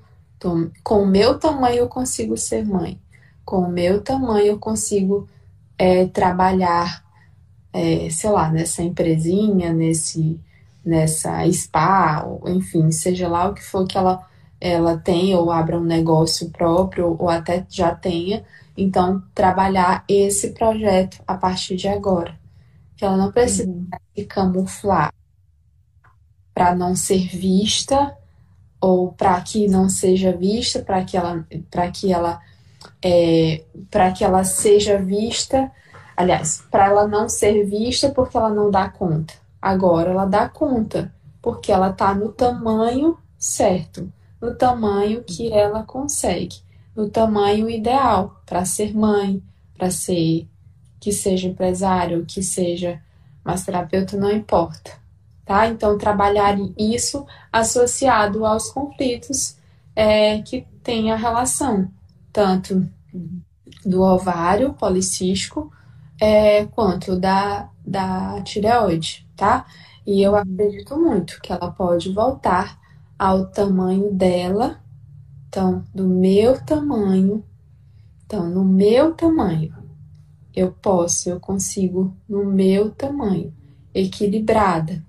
com 0.84 1.04
o 1.04 1.08
meu 1.08 1.40
tamanho 1.40 1.78
eu 1.78 1.88
consigo 1.88 2.36
ser 2.38 2.66
mãe. 2.66 3.00
Com 3.46 3.60
o 3.60 3.70
meu 3.70 4.02
tamanho 4.02 4.48
eu 4.48 4.60
consigo 4.60 5.28
é, 5.78 6.06
trabalhar, 6.08 7.04
é, 7.72 8.10
sei 8.10 8.30
lá, 8.30 8.50
nessa 8.50 8.84
empresinha, 8.84 9.72
nesse, 9.72 10.40
nessa 10.84 11.50
spa, 11.52 12.26
enfim, 12.46 12.92
seja 12.92 13.28
lá 13.28 13.50
o 13.50 13.54
que 13.54 13.64
for 13.64 13.88
que 13.88 13.98
ela, 13.98 14.28
ela 14.60 14.98
tem, 14.98 15.36
ou 15.36 15.52
abra 15.52 15.80
um 15.80 15.84
negócio 15.84 16.50
próprio, 16.50 17.16
ou 17.18 17.30
até 17.30 17.66
já 17.70 17.96
tenha. 17.96 18.44
Então, 18.76 19.24
trabalhar 19.34 20.04
esse 20.08 20.50
projeto 20.52 21.22
a 21.28 21.36
partir 21.36 21.76
de 21.76 21.88
agora. 21.88 22.38
Que 22.98 23.06
ela 23.06 23.18
não 23.18 23.32
precisa 23.32 23.70
uhum. 23.70 23.88
se 24.16 24.26
camuflar 24.26 25.14
para 26.54 26.76
não 26.76 26.96
ser 26.96 27.28
vista 27.28 28.16
ou 28.84 29.14
para 29.14 29.40
que 29.40 29.66
não 29.66 29.88
seja 29.88 30.36
vista, 30.36 30.80
para 30.82 31.06
que 31.06 31.16
ela, 31.16 31.48
para 31.72 31.90
que 31.90 32.12
ela, 32.12 32.42
é, 33.02 33.64
para 33.90 34.12
que 34.12 34.26
ela 34.26 34.44
seja 34.44 34.98
vista, 34.98 35.72
aliás, 36.18 36.66
para 36.70 36.88
ela 36.88 37.08
não 37.08 37.30
ser 37.30 37.64
vista 37.64 38.10
porque 38.10 38.36
ela 38.36 38.50
não 38.50 38.70
dá 38.70 38.90
conta. 38.90 39.36
Agora 39.62 40.12
ela 40.12 40.26
dá 40.26 40.50
conta 40.50 41.16
porque 41.42 41.72
ela 41.72 41.92
está 41.92 42.14
no 42.14 42.34
tamanho 42.34 43.18
certo, 43.38 44.12
no 44.42 44.54
tamanho 44.54 45.24
que 45.24 45.50
ela 45.50 45.84
consegue, 45.84 46.58
no 46.94 47.10
tamanho 47.10 47.70
ideal 47.70 48.42
para 48.46 48.66
ser 48.66 48.94
mãe, 48.94 49.42
para 49.78 49.90
ser 49.92 50.46
que 51.00 51.14
seja 51.14 51.48
empresário, 51.48 52.26
que 52.26 52.44
seja 52.44 53.02
massoterapeuta, 53.46 54.18
não 54.18 54.30
importa 54.30 55.03
tá? 55.54 55.68
Então, 55.68 56.00
trabalhar 56.00 56.58
isso 56.76 57.28
associado 57.52 58.44
aos 58.44 58.72
conflitos 58.72 59.56
é, 59.96 60.42
que 60.42 60.66
tem 60.82 61.12
a 61.12 61.16
relação, 61.16 61.92
tanto 62.32 62.90
do 63.86 64.02
ovário 64.02 64.74
policístico 64.74 65.72
é, 66.20 66.66
quanto 66.66 67.16
da, 67.16 67.70
da 67.86 68.42
tireoide, 68.42 69.28
tá? 69.36 69.68
E 70.08 70.24
eu 70.24 70.36
acredito 70.36 70.98
muito 71.00 71.40
que 71.40 71.54
ela 71.54 71.70
pode 71.70 72.12
voltar 72.12 72.80
ao 73.20 73.46
tamanho 73.46 74.12
dela, 74.12 74.82
então, 75.48 75.84
do 75.94 76.08
meu 76.08 76.60
tamanho, 76.66 77.44
então, 78.26 78.50
no 78.50 78.66
meu 78.66 79.14
tamanho, 79.14 79.72
eu 80.56 80.72
posso, 80.72 81.30
eu 81.30 81.40
consigo, 81.40 82.12
no 82.28 82.44
meu 82.44 82.90
tamanho, 82.90 83.54
equilibrada, 83.94 85.06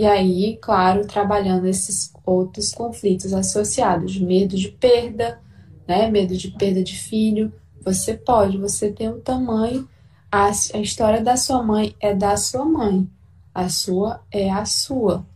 e 0.00 0.06
aí, 0.06 0.56
claro, 0.62 1.06
trabalhando 1.06 1.66
esses 1.66 2.10
outros 2.24 2.72
conflitos 2.72 3.34
associados, 3.34 4.18
medo 4.18 4.56
de 4.56 4.70
perda, 4.70 5.38
né? 5.86 6.10
Medo 6.10 6.34
de 6.38 6.50
perda 6.52 6.82
de 6.82 6.96
filho. 6.96 7.52
Você 7.84 8.14
pode, 8.14 8.56
você 8.56 8.90
tem 8.90 9.10
um 9.10 9.20
tamanho. 9.20 9.86
A, 10.32 10.46
a 10.46 10.78
história 10.78 11.22
da 11.22 11.36
sua 11.36 11.62
mãe 11.62 11.94
é 12.00 12.14
da 12.14 12.34
sua 12.38 12.64
mãe. 12.64 13.06
A 13.54 13.68
sua 13.68 14.24
é 14.32 14.50
a 14.50 14.64
sua. 14.64 15.26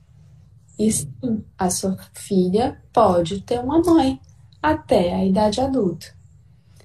E 0.78 0.90
sim, 0.90 1.44
a 1.58 1.68
sua 1.68 1.98
filha 2.14 2.80
pode 2.90 3.42
ter 3.42 3.60
uma 3.60 3.82
mãe 3.82 4.18
até 4.62 5.12
a 5.12 5.26
idade 5.26 5.60
adulta. 5.60 6.06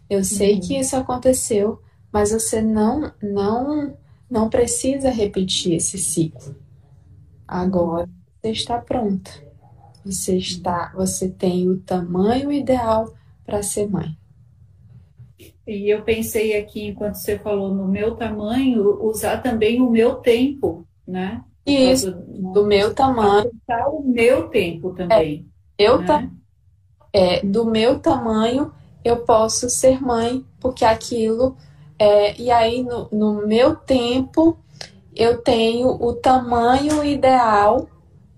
Eu 0.10 0.22
sei 0.26 0.56
uhum. 0.56 0.60
que 0.60 0.78
isso 0.78 0.98
aconteceu, 0.98 1.82
mas 2.12 2.32
você 2.32 2.62
não 2.62 3.10
não 3.24 3.96
não 4.30 4.50
precisa 4.50 5.10
repetir 5.10 5.76
esse 5.76 5.98
ciclo. 5.98 6.59
Agora 7.50 8.08
você 8.40 8.52
está 8.52 8.78
pronta. 8.78 9.32
Você 10.06 10.38
está, 10.38 10.92
você 10.96 11.28
tem 11.28 11.68
o 11.68 11.80
tamanho 11.80 12.52
ideal 12.52 13.12
para 13.44 13.64
ser 13.64 13.90
mãe. 13.90 14.16
E 15.68 15.92
eu 15.92 16.04
pensei 16.04 16.58
aqui, 16.58 16.88
enquanto 16.88 17.16
você 17.16 17.38
falou 17.40 17.74
no 17.74 17.88
meu 17.88 18.16
tamanho, 18.16 19.04
usar 19.04 19.42
também 19.42 19.82
o 19.82 19.90
meu 19.90 20.16
tempo, 20.16 20.86
né? 21.08 21.44
Isso, 21.66 22.12
do, 22.12 22.54
do 22.54 22.66
meu 22.66 22.94
tamanho. 22.94 23.52
O 23.92 24.04
meu 24.04 24.50
tempo 24.50 24.94
também. 24.94 25.46
É, 25.78 25.84
eu 25.84 26.02
né? 26.02 26.30
é, 27.14 27.46
do 27.46 27.66
meu 27.66 28.00
tamanho, 28.00 28.72
eu 29.04 29.18
posso 29.18 29.70
ser 29.70 30.02
mãe, 30.02 30.46
porque 30.60 30.86
aquilo. 30.86 31.56
É, 31.98 32.40
e 32.40 32.50
aí, 32.50 32.84
no, 32.84 33.10
no 33.12 33.48
meu 33.48 33.76
tempo, 33.76 34.58
eu 35.20 35.40
tenho 35.40 35.90
o 35.90 36.14
tamanho 36.14 37.04
ideal 37.04 37.90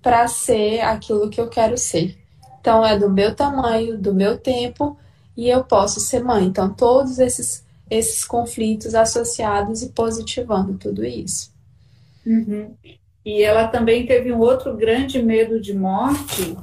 para 0.02 0.28
ser 0.28 0.82
aquilo 0.82 1.30
que 1.30 1.40
eu 1.40 1.48
quero 1.48 1.78
ser. 1.78 2.18
Então, 2.60 2.84
é 2.84 2.98
do 2.98 3.08
meu 3.08 3.36
tamanho, 3.36 4.00
do 4.00 4.16
meu 4.16 4.36
tempo, 4.36 4.98
e 5.38 5.48
eu 5.48 5.64
posso 5.64 6.00
ser 6.00 6.24
mãe. 6.24 6.44
Então, 6.44 6.74
todos 6.74 7.20
esses, 7.20 7.64
esses 7.88 8.26
conflitos 8.26 8.96
associados 8.96 9.84
e 9.84 9.90
positivando 9.90 10.76
tudo 10.80 11.06
isso. 11.06 11.54
Uhum. 12.26 12.74
E 13.24 13.44
ela 13.44 13.68
também 13.68 14.08
teve 14.08 14.34
um 14.34 14.40
outro 14.40 14.76
grande 14.76 15.22
medo 15.22 15.62
de 15.62 15.76
morte, 15.76 16.58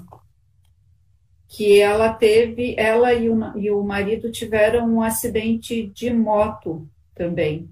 que 1.47 1.79
ela 1.81 2.13
teve, 2.13 2.75
ela 2.77 3.15
e 3.15 3.31
o, 3.31 3.57
e 3.57 3.71
o 3.71 3.85
marido 3.85 4.33
tiveram 4.33 4.89
um 4.89 5.01
acidente 5.01 5.87
de 5.87 6.13
moto 6.13 6.89
também. 7.15 7.71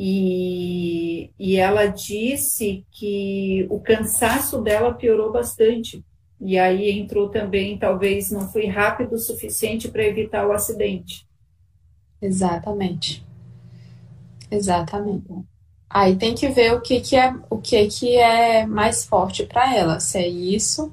E, 0.00 1.32
e 1.36 1.56
ela 1.56 1.86
disse 1.86 2.86
que 2.92 3.66
o 3.68 3.80
cansaço 3.80 4.62
dela 4.62 4.94
piorou 4.94 5.32
bastante. 5.32 6.04
E 6.40 6.56
aí 6.56 6.88
entrou 6.88 7.28
também, 7.28 7.76
talvez 7.76 8.30
não 8.30 8.48
foi 8.48 8.66
rápido 8.66 9.14
o 9.14 9.18
suficiente 9.18 9.88
para 9.88 10.04
evitar 10.04 10.46
o 10.46 10.52
acidente. 10.52 11.26
Exatamente. 12.22 13.26
Exatamente. 14.48 15.26
Aí 15.90 16.14
tem 16.14 16.32
que 16.32 16.48
ver 16.48 16.74
o 16.74 16.80
que, 16.80 17.00
que 17.00 17.16
é 17.16 17.34
o 17.50 17.58
que, 17.58 17.88
que 17.88 18.16
é 18.16 18.64
mais 18.66 19.04
forte 19.04 19.44
para 19.46 19.74
ela, 19.74 19.98
se 19.98 20.18
é 20.18 20.28
isso 20.28 20.92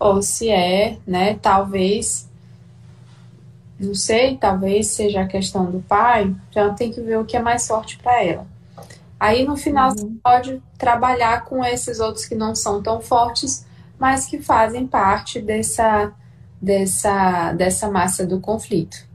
ou 0.00 0.22
se 0.22 0.48
é, 0.48 0.98
né, 1.06 1.34
talvez 1.34 2.25
não 3.78 3.94
sei, 3.94 4.36
talvez 4.36 4.88
seja 4.88 5.22
a 5.22 5.26
questão 5.26 5.70
do 5.70 5.80
pai, 5.80 6.34
então 6.50 6.74
tem 6.74 6.90
que 6.90 7.00
ver 7.00 7.18
o 7.18 7.24
que 7.24 7.36
é 7.36 7.40
mais 7.40 7.66
forte 7.66 7.98
para 7.98 8.22
ela. 8.22 8.46
Aí 9.18 9.46
no 9.46 9.56
final 9.56 9.90
uhum. 9.90 9.96
você 9.96 10.06
pode 10.22 10.62
trabalhar 10.78 11.44
com 11.44 11.64
esses 11.64 12.00
outros 12.00 12.26
que 12.26 12.34
não 12.34 12.54
são 12.54 12.82
tão 12.82 13.00
fortes, 13.00 13.66
mas 13.98 14.26
que 14.26 14.40
fazem 14.40 14.86
parte 14.86 15.40
dessa, 15.40 16.12
dessa, 16.60 17.52
dessa 17.52 17.90
massa 17.90 18.26
do 18.26 18.40
conflito. 18.40 19.06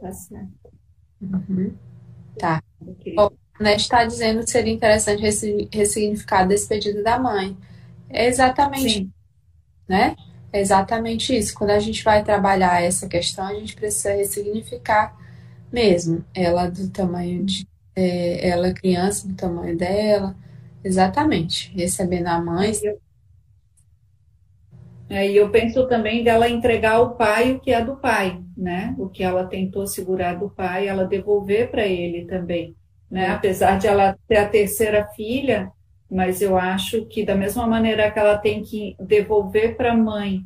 Tá 0.00 0.12
certo. 0.12 0.50
Uhum. 1.20 1.74
Tá. 2.38 2.62
Bom, 3.14 3.30
né, 3.60 3.76
está 3.76 4.04
dizendo 4.04 4.40
que 4.40 4.50
seria 4.50 4.72
interessante 4.72 5.22
ressignificar 5.72 6.40
a 6.40 6.46
despedida 6.46 7.02
da 7.02 7.18
mãe. 7.18 7.56
É 8.08 8.26
exatamente, 8.26 8.90
Sim. 8.90 9.12
né? 9.88 10.16
É 10.52 10.60
exatamente 10.60 11.36
isso. 11.36 11.54
Quando 11.54 11.70
a 11.70 11.78
gente 11.78 12.04
vai 12.04 12.22
trabalhar 12.22 12.82
essa 12.82 13.08
questão, 13.08 13.46
a 13.46 13.54
gente 13.54 13.74
precisa 13.74 14.12
ressignificar 14.12 15.16
mesmo. 15.72 16.24
Ela 16.34 16.68
do 16.68 16.90
tamanho 16.90 17.44
de. 17.44 17.66
É, 17.94 18.48
ela 18.48 18.72
criança 18.72 19.26
do 19.26 19.34
tamanho 19.34 19.76
dela. 19.76 20.36
Exatamente. 20.84 21.72
Recebendo 21.74 22.26
a 22.26 22.40
mãe. 22.40 22.72
É, 25.08 25.30
e 25.30 25.36
eu 25.36 25.50
penso 25.50 25.86
também 25.88 26.24
dela 26.24 26.48
entregar 26.48 26.94
ao 26.94 27.14
pai 27.16 27.52
o 27.52 27.60
que 27.60 27.70
é 27.70 27.84
do 27.84 27.96
pai, 27.96 28.42
né? 28.56 28.94
O 28.98 29.08
que 29.08 29.22
ela 29.22 29.46
tentou 29.46 29.86
segurar 29.86 30.34
do 30.34 30.48
pai, 30.48 30.88
ela 30.88 31.04
devolver 31.04 31.70
para 31.70 31.86
ele 31.86 32.24
também, 32.24 32.74
né? 33.10 33.26
É. 33.26 33.30
Apesar 33.30 33.78
de 33.78 33.86
ela 33.86 34.16
ter 34.26 34.38
a 34.38 34.48
terceira 34.48 35.06
filha, 35.08 35.70
mas 36.12 36.42
eu 36.42 36.58
acho 36.58 37.06
que 37.06 37.24
da 37.24 37.34
mesma 37.34 37.66
maneira 37.66 38.10
que 38.10 38.18
ela 38.18 38.36
tem 38.36 38.62
que 38.62 38.94
devolver 39.00 39.76
para 39.78 39.92
a 39.92 39.96
mãe 39.96 40.44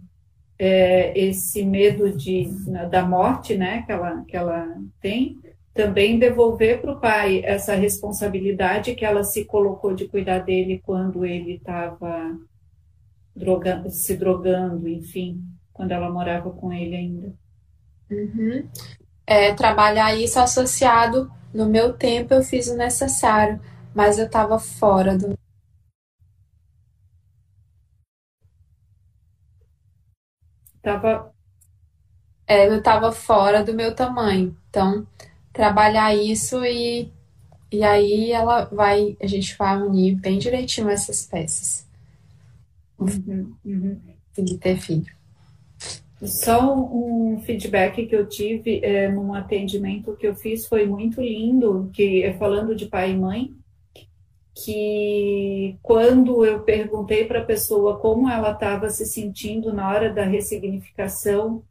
é, 0.56 1.18
esse 1.18 1.64
medo 1.64 2.16
de, 2.16 2.48
da 2.88 3.04
morte, 3.04 3.56
né, 3.56 3.82
que 3.82 3.90
ela, 3.90 4.24
que 4.28 4.36
ela 4.36 4.78
tem, 5.00 5.36
também 5.74 6.20
devolver 6.20 6.80
para 6.80 6.92
o 6.92 7.00
pai 7.00 7.42
essa 7.44 7.74
responsabilidade 7.74 8.94
que 8.94 9.04
ela 9.04 9.24
se 9.24 9.44
colocou 9.44 9.92
de 9.92 10.06
cuidar 10.06 10.38
dele 10.38 10.80
quando 10.86 11.24
ele 11.24 11.56
estava 11.56 12.38
drogando, 13.34 13.90
se 13.90 14.16
drogando, 14.16 14.88
enfim, 14.88 15.42
quando 15.72 15.90
ela 15.90 16.08
morava 16.08 16.48
com 16.50 16.72
ele 16.72 16.94
ainda. 16.94 17.34
Uhum. 18.08 18.68
É, 19.26 19.52
trabalhar 19.52 20.14
isso 20.14 20.38
associado 20.38 21.28
no 21.52 21.66
meu 21.66 21.92
tempo 21.92 22.32
eu 22.32 22.42
fiz 22.44 22.68
o 22.68 22.76
necessário, 22.76 23.60
mas 23.92 24.16
eu 24.16 24.26
estava 24.26 24.60
fora 24.60 25.18
do 25.18 25.36
Tava... 30.86 31.32
É, 32.46 32.68
eu 32.68 32.76
estava 32.76 33.10
fora 33.10 33.64
do 33.64 33.74
meu 33.74 33.92
tamanho. 33.92 34.56
Então, 34.70 35.04
trabalhar 35.52 36.14
isso 36.14 36.64
e, 36.64 37.10
e 37.72 37.82
aí 37.82 38.30
ela 38.30 38.66
vai, 38.66 39.16
a 39.20 39.26
gente 39.26 39.58
vai 39.58 39.76
unir 39.82 40.14
bem 40.14 40.38
direitinho 40.38 40.88
essas 40.88 41.26
peças. 41.26 41.84
Uhum, 42.96 43.52
uhum. 43.64 44.00
E 44.38 44.58
ter 44.58 44.76
filho. 44.76 45.12
Só 46.22 46.72
um 46.72 47.42
feedback 47.44 48.06
que 48.06 48.14
eu 48.14 48.24
tive 48.28 48.78
é, 48.84 49.10
num 49.10 49.34
atendimento 49.34 50.16
que 50.16 50.28
eu 50.28 50.36
fiz 50.36 50.68
foi 50.68 50.86
muito 50.86 51.20
lindo, 51.20 51.90
que 51.92 52.22
é 52.22 52.32
falando 52.34 52.76
de 52.76 52.86
pai 52.86 53.10
e 53.10 53.16
mãe, 53.16 53.52
que 54.56 55.76
quando 55.82 56.42
eu 56.42 56.60
perguntei 56.60 57.26
para 57.26 57.40
a 57.40 57.44
pessoa 57.44 57.98
como 57.98 58.28
ela 58.28 58.52
estava 58.52 58.88
se 58.88 59.04
sentindo 59.04 59.70
na 59.70 59.90
hora 59.90 60.10
da 60.10 60.24
ressignificação, 60.24 61.62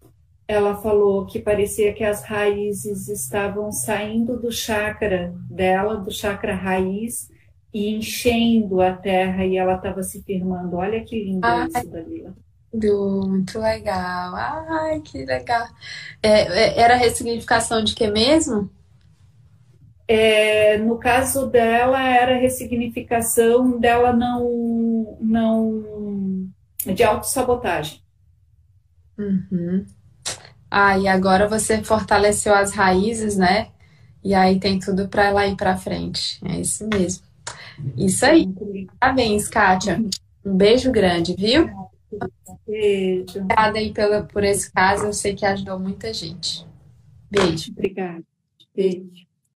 ela 0.47 0.75
falou 0.75 1.25
que 1.25 1.39
parecia 1.39 1.91
que 1.93 2.03
as 2.03 2.23
raízes 2.23 3.07
estavam 3.07 3.71
saindo 3.71 4.39
do 4.39 4.51
chakra 4.51 5.33
dela, 5.49 5.95
do 5.95 6.11
chakra 6.11 6.53
raiz, 6.53 7.27
e 7.73 7.95
enchendo 7.95 8.79
a 8.79 8.93
terra 8.93 9.43
e 9.43 9.57
ela 9.57 9.75
estava 9.75 10.03
se 10.03 10.21
firmando. 10.21 10.77
Olha 10.77 11.03
que 11.03 11.21
lindo 11.23 11.45
Ai, 11.45 11.67
isso, 11.67 11.89
Dalila. 11.89 12.35
Muito 12.71 13.59
legal. 13.59 14.35
Ai, 14.35 15.01
que 15.01 15.25
legal. 15.25 15.67
É, 16.21 16.41
é 16.41 16.79
era 16.79 16.93
a 16.93 16.97
ressignificação 16.97 17.83
de 17.83 17.95
que 17.95 18.07
mesmo? 18.07 18.69
É, 20.07 20.77
no 20.77 20.97
caso 20.97 21.47
dela, 21.47 22.01
era 22.01 22.37
ressignificação 22.37 23.79
dela 23.79 24.13
não. 24.13 25.17
não 25.19 26.49
de 26.85 27.03
autossabotagem. 27.03 28.01
Uhum. 29.17 29.85
Ah, 30.69 30.97
e 30.97 31.07
agora 31.07 31.47
você 31.47 31.83
fortaleceu 31.83 32.53
as 32.53 32.73
raízes, 32.73 33.37
né? 33.37 33.69
E 34.23 34.33
aí 34.33 34.59
tem 34.59 34.79
tudo 34.79 35.07
para 35.07 35.25
ela 35.25 35.47
ir 35.47 35.55
para 35.55 35.77
frente. 35.77 36.39
É 36.45 36.59
isso 36.59 36.87
mesmo. 36.87 37.23
Isso 37.95 38.25
aí. 38.25 38.47
Parabéns, 38.99 39.47
Kátia. 39.47 40.03
Um 40.43 40.55
beijo 40.55 40.91
grande, 40.91 41.35
viu? 41.35 41.69
Beijo. 42.67 43.39
Obrigada 43.39 43.77
aí 43.77 43.93
pela, 43.93 44.23
por 44.23 44.43
esse 44.43 44.71
caso. 44.71 45.05
Eu 45.05 45.13
sei 45.13 45.35
que 45.35 45.45
ajudou 45.45 45.79
muita 45.79 46.13
gente. 46.13 46.65
Beijo. 47.29 47.71
Obrigada. 47.71 48.23
Beijo. 48.75 49.25